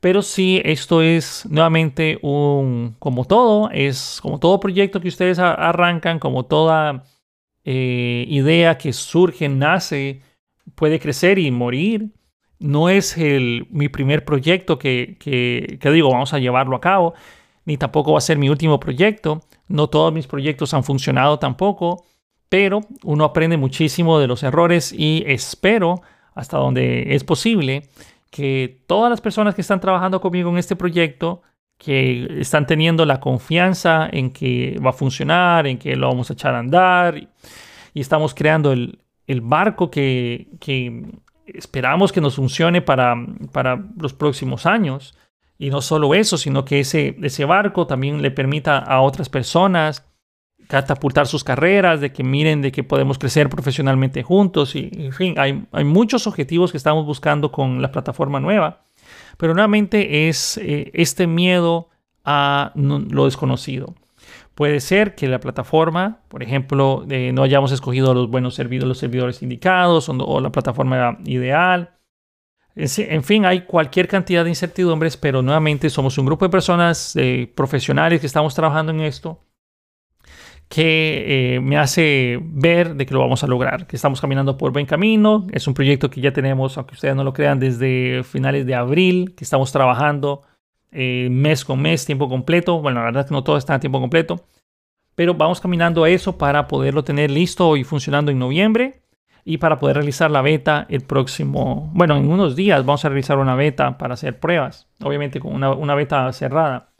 Pero 0.00 0.20
sí, 0.20 0.60
esto 0.64 1.00
es 1.00 1.46
nuevamente 1.48 2.18
un, 2.20 2.96
como 2.98 3.24
todo, 3.24 3.70
es 3.70 4.20
como 4.20 4.38
todo 4.38 4.60
proyecto 4.60 5.00
que 5.00 5.08
ustedes 5.08 5.38
arrancan, 5.38 6.18
como 6.18 6.44
toda 6.44 7.04
eh, 7.64 8.26
idea 8.28 8.76
que 8.76 8.92
surge, 8.92 9.48
nace, 9.48 10.20
puede 10.74 11.00
crecer 11.00 11.38
y 11.38 11.50
morir 11.50 12.10
no 12.58 12.88
es 12.88 13.16
el, 13.18 13.66
mi 13.70 13.88
primer 13.88 14.24
proyecto 14.24 14.78
que, 14.78 15.16
que, 15.18 15.90
digo, 15.90 16.10
vamos 16.10 16.32
a 16.32 16.38
llevarlo 16.38 16.76
a 16.76 16.80
cabo, 16.80 17.14
ni 17.64 17.76
tampoco 17.76 18.12
va 18.12 18.18
a 18.18 18.22
ser 18.22 18.38
mi 18.38 18.48
último 18.48 18.80
proyecto. 18.80 19.42
No 19.68 19.88
todos 19.88 20.12
mis 20.12 20.26
proyectos 20.26 20.72
han 20.72 20.84
funcionado 20.84 21.38
tampoco, 21.38 22.04
pero 22.48 22.80
uno 23.02 23.24
aprende 23.24 23.56
muchísimo 23.56 24.18
de 24.18 24.28
los 24.28 24.42
errores 24.42 24.92
y 24.92 25.24
espero, 25.26 26.00
hasta 26.34 26.58
donde 26.58 27.14
es 27.14 27.24
posible, 27.24 27.88
que 28.30 28.82
todas 28.86 29.10
las 29.10 29.20
personas 29.20 29.54
que 29.54 29.60
están 29.60 29.80
trabajando 29.80 30.20
conmigo 30.20 30.50
en 30.50 30.58
este 30.58 30.76
proyecto, 30.76 31.42
que 31.78 32.40
están 32.40 32.66
teniendo 32.66 33.04
la 33.04 33.20
confianza 33.20 34.08
en 34.10 34.30
que 34.30 34.78
va 34.84 34.90
a 34.90 34.94
funcionar, 34.94 35.66
en 35.66 35.78
que 35.78 35.94
lo 35.96 36.08
vamos 36.08 36.30
a 36.30 36.32
echar 36.32 36.54
a 36.54 36.60
andar 36.60 37.18
y, 37.18 37.28
estamos 37.94 38.34
creando 38.34 38.72
el, 38.72 38.98
el 39.26 39.40
barco 39.40 39.90
que, 39.90 40.48
que 40.60 41.02
esperamos 41.46 42.12
que 42.12 42.20
nos 42.20 42.36
funcione 42.36 42.82
para, 42.82 43.16
para 43.52 43.84
los 43.98 44.12
próximos 44.12 44.66
años. 44.66 45.16
Y 45.58 45.70
no 45.70 45.80
solo 45.80 46.14
eso, 46.14 46.36
sino 46.36 46.64
que 46.64 46.80
ese, 46.80 47.16
ese 47.22 47.44
barco 47.44 47.86
también 47.86 48.20
le 48.20 48.30
permita 48.30 48.78
a 48.78 49.00
otras 49.00 49.28
personas 49.28 50.04
catapultar 50.68 51.26
sus 51.26 51.44
carreras, 51.44 52.00
de 52.00 52.12
que 52.12 52.24
miren 52.24 52.60
de 52.60 52.72
que 52.72 52.82
podemos 52.82 53.18
crecer 53.18 53.48
profesionalmente 53.48 54.22
juntos. 54.22 54.74
Y, 54.74 54.90
en 54.92 55.12
fin, 55.12 55.34
hay, 55.38 55.64
hay 55.72 55.84
muchos 55.84 56.26
objetivos 56.26 56.72
que 56.72 56.76
estamos 56.76 57.06
buscando 57.06 57.52
con 57.52 57.80
la 57.80 57.92
plataforma 57.92 58.40
nueva. 58.40 58.84
Pero 59.36 59.54
nuevamente 59.54 60.28
es 60.28 60.58
eh, 60.58 60.90
este 60.94 61.26
miedo 61.26 61.88
a 62.24 62.72
lo 62.74 63.24
desconocido. 63.24 63.94
Puede 64.56 64.80
ser 64.80 65.14
que 65.14 65.28
la 65.28 65.38
plataforma, 65.38 66.22
por 66.28 66.42
ejemplo, 66.42 67.04
eh, 67.10 67.30
no 67.34 67.42
hayamos 67.42 67.72
escogido 67.72 68.14
los 68.14 68.30
buenos 68.30 68.54
servidores, 68.54 68.88
los 68.88 68.96
servidores 68.98 69.42
indicados 69.42 70.08
o, 70.08 70.40
la 70.40 70.50
plataforma 70.50 71.18
ideal. 71.26 71.98
En 72.74 73.22
fin, 73.22 73.44
hay 73.44 73.66
cualquier 73.66 74.08
cantidad 74.08 74.44
de 74.44 74.50
incertidumbres, 74.50 75.18
pero 75.18 75.42
nuevamente 75.42 75.90
somos 75.90 76.16
un 76.16 76.24
grupo 76.24 76.46
de 76.46 76.50
personas 76.50 77.14
eh, 77.16 77.52
profesionales 77.54 78.18
que 78.18 78.26
estamos 78.26 78.54
trabajando 78.54 78.92
en 78.92 79.02
esto 79.02 79.42
que 80.68 81.56
eh, 81.56 81.60
me 81.60 81.76
hace 81.76 82.38
ver 82.42 82.94
de 82.94 83.04
que 83.04 83.12
lo 83.12 83.20
vamos 83.20 83.44
a 83.44 83.46
lograr, 83.46 83.86
que 83.86 83.96
estamos 83.96 84.22
caminando 84.22 84.56
por 84.56 84.72
buen 84.72 84.86
camino. 84.86 85.46
Es 85.52 85.68
un 85.68 85.74
proyecto 85.74 86.10
que 86.10 86.22
ya 86.22 86.32
tenemos, 86.32 86.78
aunque 86.78 86.94
ustedes 86.94 87.14
no 87.14 87.24
lo 87.24 87.34
crean, 87.34 87.60
desde 87.60 88.22
finales 88.24 88.64
de 88.64 88.74
abril, 88.74 89.34
que 89.36 89.44
estamos 89.44 89.70
trabajando 89.70 90.42
eh, 90.92 91.28
mes 91.30 91.64
con 91.64 91.80
mes, 91.80 92.04
tiempo 92.04 92.28
completo. 92.28 92.80
Bueno, 92.80 93.00
la 93.00 93.06
verdad 93.06 93.22
es 93.22 93.28
que 93.28 93.34
no 93.34 93.44
todo 93.44 93.56
está 93.56 93.74
a 93.74 93.80
tiempo 93.80 94.00
completo, 94.00 94.44
pero 95.14 95.34
vamos 95.34 95.60
caminando 95.60 96.04
a 96.04 96.10
eso 96.10 96.38
para 96.38 96.68
poderlo 96.68 97.04
tener 97.04 97.30
listo 97.30 97.76
y 97.76 97.84
funcionando 97.84 98.30
en 98.30 98.38
noviembre 98.38 99.02
y 99.44 99.58
para 99.58 99.78
poder 99.78 99.96
realizar 99.96 100.30
la 100.30 100.42
beta 100.42 100.86
el 100.88 101.02
próximo, 101.02 101.88
bueno, 101.94 102.16
en 102.16 102.28
unos 102.28 102.56
días 102.56 102.84
vamos 102.84 103.04
a 103.04 103.08
realizar 103.08 103.38
una 103.38 103.54
beta 103.54 103.96
para 103.96 104.14
hacer 104.14 104.40
pruebas, 104.40 104.88
obviamente 105.00 105.38
con 105.38 105.54
una, 105.54 105.70
una 105.72 105.94
beta 105.94 106.32
cerrada. 106.32 106.90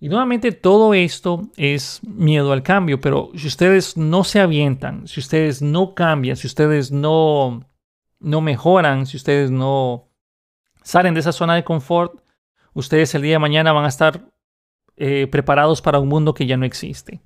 Y 0.00 0.08
nuevamente 0.08 0.52
todo 0.52 0.94
esto 0.94 1.48
es 1.56 2.00
miedo 2.04 2.52
al 2.52 2.62
cambio, 2.62 3.00
pero 3.00 3.30
si 3.34 3.48
ustedes 3.48 3.96
no 3.96 4.22
se 4.22 4.38
avientan, 4.38 5.08
si 5.08 5.18
ustedes 5.18 5.60
no 5.60 5.94
cambian, 5.94 6.36
si 6.36 6.46
ustedes 6.46 6.92
no, 6.92 7.64
no 8.20 8.40
mejoran, 8.40 9.06
si 9.06 9.16
ustedes 9.16 9.50
no 9.50 10.08
salen 10.82 11.14
de 11.14 11.20
esa 11.20 11.32
zona 11.32 11.56
de 11.56 11.64
confort, 11.64 12.20
ustedes 12.78 13.14
el 13.14 13.22
día 13.22 13.32
de 13.34 13.38
mañana 13.40 13.72
van 13.72 13.84
a 13.84 13.88
estar 13.88 14.30
eh, 14.96 15.26
preparados 15.30 15.82
para 15.82 15.98
un 15.98 16.08
mundo 16.08 16.32
que 16.32 16.46
ya 16.46 16.56
no 16.56 16.64
existe. 16.64 17.20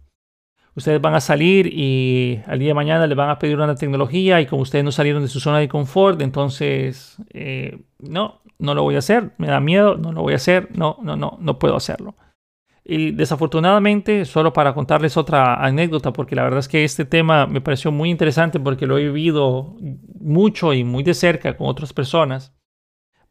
Ustedes 0.74 1.00
van 1.02 1.14
a 1.14 1.20
salir 1.20 1.66
y 1.66 2.40
al 2.46 2.58
día 2.58 2.68
de 2.68 2.74
mañana 2.74 3.06
les 3.06 3.16
van 3.16 3.28
a 3.28 3.38
pedir 3.38 3.56
una 3.58 3.74
tecnología 3.74 4.40
y 4.40 4.46
como 4.46 4.62
ustedes 4.62 4.84
no 4.84 4.90
salieron 4.92 5.22
de 5.22 5.28
su 5.28 5.38
zona 5.38 5.58
de 5.58 5.68
confort, 5.68 6.22
entonces 6.22 7.18
eh, 7.34 7.82
no, 7.98 8.40
no 8.58 8.74
lo 8.74 8.82
voy 8.82 8.94
a 8.94 9.00
hacer, 9.00 9.32
me 9.36 9.48
da 9.48 9.60
miedo, 9.60 9.96
no 9.98 10.12
lo 10.12 10.22
voy 10.22 10.32
a 10.32 10.36
hacer, 10.36 10.70
no, 10.74 10.96
no, 11.02 11.16
no, 11.16 11.36
no 11.38 11.58
puedo 11.58 11.76
hacerlo. 11.76 12.14
Y 12.84 13.12
desafortunadamente, 13.12 14.24
solo 14.24 14.54
para 14.54 14.72
contarles 14.72 15.18
otra 15.18 15.62
anécdota, 15.62 16.12
porque 16.14 16.34
la 16.34 16.44
verdad 16.44 16.60
es 16.60 16.68
que 16.68 16.84
este 16.84 17.04
tema 17.04 17.46
me 17.46 17.60
pareció 17.60 17.92
muy 17.92 18.10
interesante 18.10 18.58
porque 18.58 18.86
lo 18.86 18.96
he 18.96 19.04
vivido 19.04 19.76
mucho 20.18 20.72
y 20.72 20.82
muy 20.82 21.02
de 21.02 21.12
cerca 21.12 21.56
con 21.56 21.68
otras 21.68 21.92
personas 21.92 22.54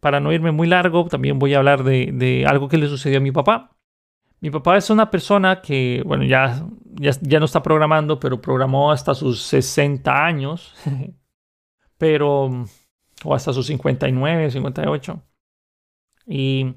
para 0.02 0.20
no 0.20 0.34
irme 0.34 0.52
muy 0.52 0.68
largo, 0.68 1.06
también 1.06 1.40
voy 1.40 1.54
a 1.54 1.60
hablar 1.60 1.84
de, 1.84 2.46
algo 2.48 2.68
que 2.68 2.78
le 2.78 2.88
sucedió 2.88 3.20
a 3.20 3.22
mi 3.22 3.32
papá. 3.32 3.78
Mi 4.42 4.50
papá 4.50 4.76
es 4.76 4.90
una 4.90 5.12
persona 5.12 5.62
que, 5.62 6.02
bueno, 6.04 6.26
ya, 6.26 6.66
ya, 6.96 7.40
no 7.40 7.46
está 7.46 7.62
programando, 7.62 8.20
pero 8.20 8.42
programó 8.42 8.92
hasta 8.92 9.14
sus 9.14 9.44
60 9.44 10.26
años, 10.26 10.74
pero, 12.00 12.66
o 13.24 13.36
hasta 13.36 13.54
sus 13.54 13.68
59, 13.68 14.50
58. 14.50 15.22
Y 16.26 16.74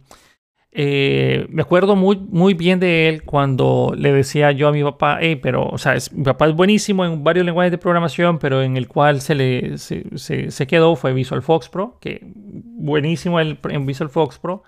eh, 0.77 1.47
me 1.51 1.63
acuerdo 1.63 1.95
muy, 1.95 2.17
muy 2.17 2.55
bien 2.55 2.81
de 2.81 3.09
él 3.09 3.23
cuando 3.23 3.95
le 3.97 4.13
decía 4.13 4.51
yo 4.51 4.67
a 4.67 4.73
mi 4.73 4.83
papá, 4.83 5.19
hey, 5.21 5.37
pero, 5.37 5.69
o 5.69 5.79
sea, 5.79 5.95
mi 6.13 6.25
papá 6.25 6.49
es 6.49 6.55
buenísimo 6.55 7.05
en 7.05 7.23
varios 7.23 7.47
lenguajes 7.47 7.71
de 7.71 7.79
programación, 7.79 8.41
pero 8.41 8.61
en 8.61 8.77
el 8.77 8.89
cual 8.89 9.21
se, 9.21 9.37
le, 9.37 9.79
se, 9.79 10.67
quedó 10.67 10.97
fue 10.97 11.13
Visual 11.13 11.43
Fox 11.43 11.69
Pro, 11.69 11.97
que 12.01 12.21
buenísimo 12.25 13.39
el, 13.39 13.57
en 13.71 13.87
Visual 13.87 14.11
Fox 14.11 14.41
Pro, 14.41 14.65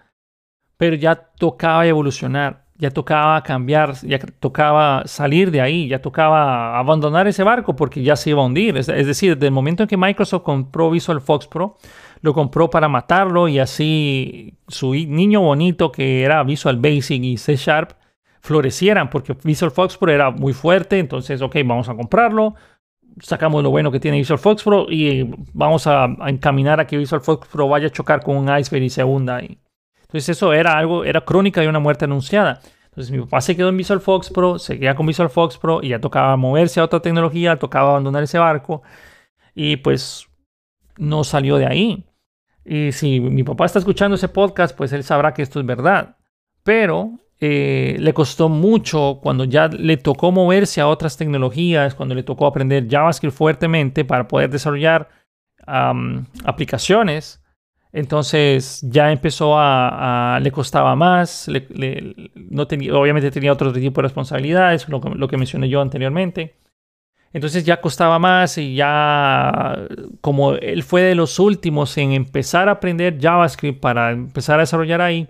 pero 0.76 0.94
ya 0.94 1.16
tocaba 1.16 1.84
evolucionar, 1.88 2.66
ya 2.76 2.92
tocaba 2.92 3.42
cambiar, 3.42 3.94
ya 4.02 4.20
tocaba 4.20 5.02
salir 5.06 5.50
de 5.50 5.60
ahí, 5.60 5.88
ya 5.88 6.00
tocaba 6.00 6.78
abandonar 6.78 7.26
ese 7.26 7.42
barco 7.42 7.74
porque 7.74 8.04
ya 8.04 8.14
se 8.14 8.30
iba 8.30 8.42
a 8.42 8.46
hundir. 8.46 8.76
Es, 8.76 8.88
es 8.88 9.08
decir, 9.08 9.34
desde 9.34 9.46
el 9.48 9.52
momento 9.52 9.82
en 9.82 9.88
que 9.88 9.96
Microsoft 9.96 10.44
compró 10.44 10.88
Visual 10.88 11.20
Fox 11.20 11.48
Pro, 11.48 11.78
lo 12.26 12.34
compró 12.34 12.68
para 12.68 12.88
matarlo 12.88 13.46
y 13.46 13.60
así 13.60 14.58
su 14.66 14.92
niño 14.94 15.40
bonito 15.40 15.92
que 15.92 16.24
era 16.24 16.42
Visual 16.42 16.76
Basic 16.76 17.22
y 17.22 17.36
C 17.36 17.54
Sharp 17.56 17.92
florecieran 18.40 19.08
porque 19.08 19.36
Visual 19.44 19.70
Fox 19.70 19.96
Pro 19.96 20.10
era 20.12 20.30
muy 20.32 20.52
fuerte, 20.52 20.98
entonces, 20.98 21.40
ok, 21.40 21.56
vamos 21.64 21.88
a 21.88 21.94
comprarlo, 21.94 22.56
sacamos 23.20 23.62
lo 23.62 23.70
bueno 23.70 23.92
que 23.92 24.00
tiene 24.00 24.18
Visual 24.18 24.40
Fox 24.40 24.64
Pro 24.64 24.86
y 24.90 25.30
vamos 25.52 25.86
a, 25.86 26.08
encaminar 26.26 26.80
a 26.80 26.86
que 26.86 26.96
Visual 26.96 27.22
Fox 27.22 27.48
Pro 27.48 27.68
vaya 27.68 27.86
a 27.86 27.90
chocar 27.90 28.22
con 28.22 28.36
un 28.36 28.58
iceberg 28.58 28.84
y 28.84 28.90
se 28.90 29.04
hunda. 29.04 29.40
Entonces 29.40 30.28
eso 30.28 30.52
era 30.52 30.76
algo, 30.76 31.04
era 31.04 31.20
crónica 31.20 31.60
de 31.60 31.68
una 31.68 31.78
muerte 31.78 32.06
anunciada. 32.06 32.60
Entonces 32.86 33.12
mi 33.12 33.20
papá 33.20 33.40
se 33.40 33.56
quedó 33.56 33.68
en 33.68 33.76
Visual 33.76 34.00
Fox 34.00 34.30
Pro, 34.30 34.58
seguía 34.58 34.96
con 34.96 35.06
Visual 35.06 35.30
Fox 35.30 35.58
Pro 35.58 35.80
y 35.80 35.90
ya 35.90 36.00
tocaba 36.00 36.36
moverse 36.36 36.80
a 36.80 36.84
otra 36.84 37.00
tecnología, 37.00 37.56
tocaba 37.56 37.90
abandonar 37.90 38.24
ese 38.24 38.38
barco 38.38 38.82
y 39.54 39.76
pues 39.76 40.28
no 40.98 41.22
salió 41.22 41.56
de 41.56 41.66
ahí. 41.66 42.04
Y 42.66 42.90
si 42.92 43.20
mi 43.20 43.44
papá 43.44 43.66
está 43.66 43.78
escuchando 43.78 44.16
ese 44.16 44.28
podcast, 44.28 44.76
pues 44.76 44.92
él 44.92 45.04
sabrá 45.04 45.32
que 45.32 45.42
esto 45.42 45.60
es 45.60 45.66
verdad. 45.66 46.16
Pero 46.64 47.12
eh, 47.38 47.96
le 48.00 48.12
costó 48.12 48.48
mucho 48.48 49.20
cuando 49.22 49.44
ya 49.44 49.68
le 49.68 49.96
tocó 49.98 50.32
moverse 50.32 50.80
a 50.80 50.88
otras 50.88 51.16
tecnologías, 51.16 51.94
cuando 51.94 52.14
le 52.14 52.24
tocó 52.24 52.46
aprender 52.46 52.88
JavaScript 52.88 53.36
fuertemente 53.36 54.04
para 54.04 54.26
poder 54.26 54.50
desarrollar 54.50 55.08
aplicaciones. 56.44 57.42
Entonces 57.92 58.80
ya 58.82 59.10
empezó 59.10 59.54
a, 59.56 60.38
le 60.42 60.50
costaba 60.50 60.94
más, 60.96 61.48
no 62.34 62.66
tenía, 62.66 62.94
obviamente 62.94 63.30
tenía 63.30 63.52
otro 63.52 63.72
tipo 63.72 64.00
de 64.00 64.08
responsabilidades, 64.08 64.88
lo, 64.88 64.98
lo 64.98 65.28
que 65.28 65.36
mencioné 65.36 65.68
yo 65.68 65.80
anteriormente. 65.80 66.56
Entonces 67.36 67.64
ya 67.64 67.82
costaba 67.82 68.18
más 68.18 68.56
y 68.56 68.76
ya 68.76 69.86
como 70.22 70.54
él 70.54 70.82
fue 70.82 71.02
de 71.02 71.14
los 71.14 71.38
últimos 71.38 71.94
en 71.98 72.12
empezar 72.12 72.70
a 72.70 72.72
aprender 72.72 73.18
JavaScript 73.20 73.78
para 73.78 74.12
empezar 74.12 74.58
a 74.58 74.62
desarrollar 74.62 75.02
ahí, 75.02 75.28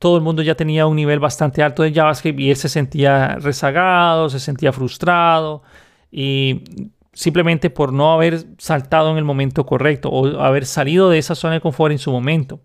todo 0.00 0.16
el 0.16 0.24
mundo 0.24 0.42
ya 0.42 0.56
tenía 0.56 0.88
un 0.88 0.96
nivel 0.96 1.20
bastante 1.20 1.62
alto 1.62 1.84
de 1.84 1.92
JavaScript 1.92 2.40
y 2.40 2.50
él 2.50 2.56
se 2.56 2.68
sentía 2.68 3.36
rezagado, 3.36 4.28
se 4.30 4.40
sentía 4.40 4.72
frustrado 4.72 5.62
y 6.10 6.64
simplemente 7.12 7.70
por 7.70 7.92
no 7.92 8.12
haber 8.12 8.46
saltado 8.58 9.12
en 9.12 9.18
el 9.18 9.24
momento 9.24 9.64
correcto 9.64 10.08
o 10.08 10.40
haber 10.40 10.66
salido 10.66 11.08
de 11.08 11.18
esa 11.18 11.36
zona 11.36 11.54
de 11.54 11.60
confort 11.60 11.92
en 11.92 12.00
su 12.00 12.10
momento. 12.10 12.62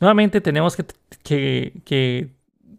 Nuevamente 0.00 0.40
tenemos 0.40 0.76
que, 1.22 1.72
que 1.84 2.30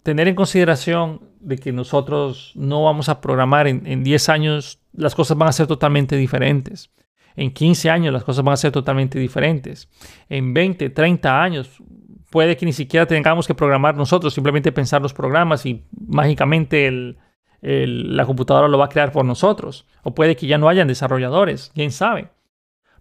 tener 0.03 0.27
en 0.27 0.35
consideración 0.35 1.28
de 1.39 1.57
que 1.57 1.71
nosotros 1.71 2.51
no 2.55 2.83
vamos 2.83 3.09
a 3.09 3.21
programar 3.21 3.67
en, 3.67 4.03
10 4.03 4.29
años, 4.29 4.79
las 4.93 5.15
cosas 5.15 5.37
van 5.37 5.49
a 5.49 5.53
ser 5.53 5.67
totalmente 5.67 6.15
diferentes. 6.15 6.91
En 7.35 7.51
15 7.51 7.89
años 7.89 8.13
las 8.13 8.23
cosas 8.23 8.43
van 8.43 8.53
a 8.53 8.57
ser 8.57 8.71
totalmente 8.71 9.17
diferentes. 9.19 9.89
En 10.27 10.53
20, 10.53 10.89
30 10.89 11.41
años 11.41 11.81
puede 12.29 12.57
que 12.57 12.65
ni 12.65 12.73
siquiera 12.73 13.05
tengamos 13.05 13.47
que 13.47 13.55
programar 13.55 13.95
nosotros, 13.95 14.33
simplemente 14.33 14.71
pensar 14.71 15.01
los 15.01 15.13
programas 15.13 15.65
y 15.65 15.83
mágicamente 16.07 17.15
la 17.61 18.25
computadora 18.25 18.67
lo 18.67 18.77
va 18.77 18.85
a 18.85 18.89
crear 18.89 19.11
por 19.11 19.25
nosotros. 19.25 19.85
O 20.03 20.13
puede 20.13 20.35
que 20.35 20.47
ya 20.47 20.57
no 20.57 20.69
hayan 20.69 20.87
desarrolladores, 20.87 21.71
quién 21.73 21.91
sabe. 21.91 22.29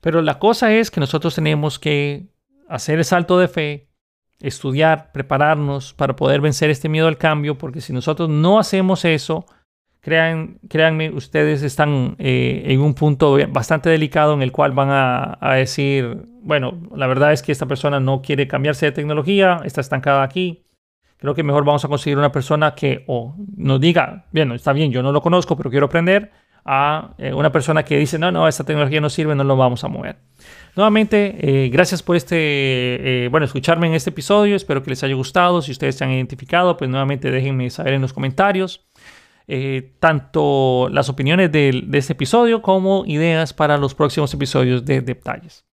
Pero 0.01 0.23
la 0.23 0.39
cosa 0.39 0.73
es 0.73 0.91
que 0.91 1.01
nosotros 1.01 1.35
tenemos 1.35 1.79
que 1.79 2.29
hacer 2.69 2.99
el 2.99 3.05
salto 3.05 3.39
de 3.39 3.49
fe, 3.49 3.88
estudiar, 4.41 5.11
prepararnos 5.13 5.95
para 5.95 6.17
poder 6.17 6.41
vencer 6.41 6.71
este 6.71 6.89
miedo 6.89 7.09
al 7.09 7.19
cambio, 7.19 7.59
porque 7.59 7.81
si 7.81 7.93
nosotros 7.93 8.29
no 8.29 8.59
hacemos 8.59 9.05
eso, 9.05 9.47
crean, 10.01 10.59
créanme, 10.69 11.11
ustedes 11.11 11.63
están 11.63 12.17
eh, 12.19 12.63
en 12.67 12.81
un 12.81 12.95
punto 12.95 13.37
bastante 13.51 13.91
delicado 13.91 14.35
en 14.35 14.43
el 14.43 14.53
cual 14.53 14.73
van 14.73 14.89
a, 14.91 15.55
decir, 15.55 16.27
bueno, 16.41 16.81
la 16.95 17.07
verdad 17.07 17.33
es 17.33 17.43
que 17.43 17.53
esta 17.53 17.67
persona 17.67 18.01
no 18.01 18.23
quiere 18.23 18.47
cambiarse 18.47 18.87
de 18.87 18.93
tecnología, 18.93 19.61
está 19.65 19.81
estancada 19.81 20.23
aquí. 20.23 20.65
Creo 21.19 21.35
que 21.35 21.43
mejor 21.43 21.65
vamos 21.65 21.85
a 21.85 21.89
conseguir 21.89 22.17
una 22.17 22.31
persona 22.31 22.75
que 22.75 23.05
o 23.09 23.35
nos 23.57 23.81
diga, 23.81 24.27
bueno, 24.33 24.55
está 24.55 24.73
bien, 24.73 24.93
yo 24.93 25.03
no 25.03 25.11
lo 25.11 25.21
conozco, 25.21 25.57
pero 25.57 25.69
quiero 25.69 25.87
aprender, 25.87 26.31
a 26.71 27.15
eh, 27.17 27.33
una 27.33 27.51
persona 27.51 27.83
que 27.83 27.97
dice, 27.97 28.19
no, 28.19 28.31
no, 28.31 28.47
esta 28.47 28.63
tecnología 28.63 29.01
no 29.01 29.09
sirve, 29.09 29.35
no 29.35 29.43
lo 29.43 29.57
vamos 29.57 29.85
a 29.85 29.89
mover. 29.89 30.17
Nuevamente, 30.77 31.37
eh, 31.41 31.71
gracias 31.71 32.03
por 32.03 32.15
este, 32.15 32.37
eh, 33.25 33.29
bueno, 33.29 33.47
escucharme 33.47 33.87
en 33.87 33.95
este 33.95 34.11
episodio. 34.11 34.55
Espero 34.55 34.83
que 34.83 34.91
les 34.91 35.03
haya 35.03 35.15
gustado. 35.15 35.63
Si 35.63 35.73
ustedes 35.73 35.97
se 35.97 36.05
han 36.05 36.13
identificado, 36.13 36.77
pues 36.77 36.91
nuevamente 36.91 37.31
déjenme 37.31 37.71
saber 37.71 37.95
en 37.95 38.03
los 38.03 38.13
comentarios. 38.13 38.87
tanto 39.99 40.91
las 40.91 41.09
opiniones 41.09 41.51
de, 41.51 41.89
este 41.95 42.13
episodio 42.13 42.61
como 42.61 43.05
ideas 43.07 43.55
para 43.55 43.79
los 43.79 43.95
próximos 43.95 44.33
episodios 44.35 44.85
de 44.85 45.01
Detalles. 45.01 45.65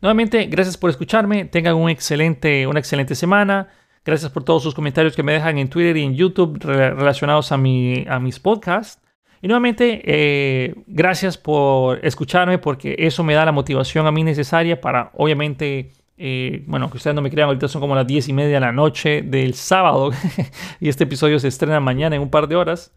Nuevamente, 0.00 0.46
gracias 0.46 0.76
por 0.76 0.90
escucharme. 0.90 1.44
Tengan 1.44 1.76
un 1.76 1.88
excelente, 1.88 2.66
una 2.66 2.80
excelente 2.80 3.14
semana. 3.14 3.68
Gracias 4.04 4.32
por 4.32 4.42
todos 4.42 4.64
sus 4.64 4.74
comentarios 4.74 5.14
que 5.14 5.22
me 5.22 5.32
dejan 5.32 5.58
en 5.58 5.68
Twitter 5.68 5.96
y 5.96 6.02
en 6.02 6.16
YouTube 6.16 6.58
relacionados 6.60 7.52
a, 7.52 7.56
mi, 7.56 8.04
a 8.08 8.18
mis 8.18 8.40
podcasts. 8.40 9.01
Y 9.42 9.48
nuevamente, 9.48 10.00
eh, 10.04 10.72
gracias 10.86 11.36
por 11.36 12.04
escucharme 12.06 12.58
porque 12.58 12.94
eso 12.96 13.24
me 13.24 13.34
da 13.34 13.44
la 13.44 13.50
motivación 13.50 14.06
a 14.06 14.12
mí 14.12 14.22
necesaria 14.22 14.80
para, 14.80 15.10
obviamente, 15.14 15.90
eh, 16.16 16.62
bueno, 16.68 16.88
que 16.88 16.98
ustedes 16.98 17.16
no 17.16 17.22
me 17.22 17.30
crean, 17.30 17.48
ahorita 17.48 17.66
son 17.66 17.80
como 17.80 17.96
las 17.96 18.06
10 18.06 18.28
y 18.28 18.32
media 18.32 18.54
de 18.54 18.60
la 18.60 18.70
noche 18.70 19.22
del 19.22 19.54
sábado 19.54 20.12
y 20.80 20.88
este 20.88 21.04
episodio 21.04 21.40
se 21.40 21.48
estrena 21.48 21.80
mañana 21.80 22.14
en 22.14 22.22
un 22.22 22.30
par 22.30 22.46
de 22.46 22.54
horas. 22.54 22.94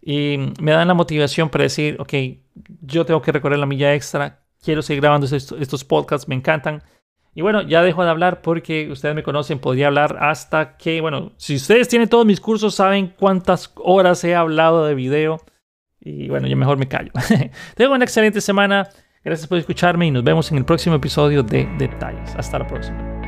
Y 0.00 0.38
me 0.62 0.72
dan 0.72 0.88
la 0.88 0.94
motivación 0.94 1.50
para 1.50 1.64
decir, 1.64 1.98
ok, 2.00 2.14
yo 2.80 3.04
tengo 3.04 3.20
que 3.20 3.30
recorrer 3.30 3.58
la 3.58 3.66
milla 3.66 3.94
extra, 3.94 4.40
quiero 4.64 4.80
seguir 4.80 5.02
grabando 5.02 5.26
estos, 5.26 5.60
estos 5.60 5.84
podcasts, 5.84 6.26
me 6.26 6.34
encantan. 6.34 6.82
Y 7.34 7.42
bueno, 7.42 7.60
ya 7.60 7.82
dejo 7.82 8.02
de 8.02 8.10
hablar 8.10 8.40
porque 8.40 8.90
ustedes 8.90 9.14
me 9.14 9.22
conocen, 9.22 9.58
podría 9.58 9.88
hablar 9.88 10.16
hasta 10.20 10.78
que, 10.78 11.02
bueno, 11.02 11.32
si 11.36 11.56
ustedes 11.56 11.86
tienen 11.88 12.08
todos 12.08 12.24
mis 12.24 12.40
cursos, 12.40 12.74
saben 12.76 13.12
cuántas 13.18 13.74
horas 13.76 14.24
he 14.24 14.34
hablado 14.34 14.86
de 14.86 14.94
video 14.94 15.38
y 16.04 16.28
bueno, 16.28 16.46
yo 16.48 16.56
mejor 16.56 16.78
me 16.78 16.88
callo. 16.88 17.12
Tengo 17.76 17.94
una 17.94 18.04
excelente 18.04 18.40
semana. 18.40 18.88
Gracias 19.24 19.46
por 19.46 19.58
escucharme 19.58 20.06
y 20.06 20.10
nos 20.10 20.24
vemos 20.24 20.50
en 20.50 20.58
el 20.58 20.64
próximo 20.64 20.96
episodio 20.96 21.42
de 21.42 21.68
Detalles. 21.78 22.34
Hasta 22.36 22.58
la 22.58 22.66
próxima. 22.66 23.21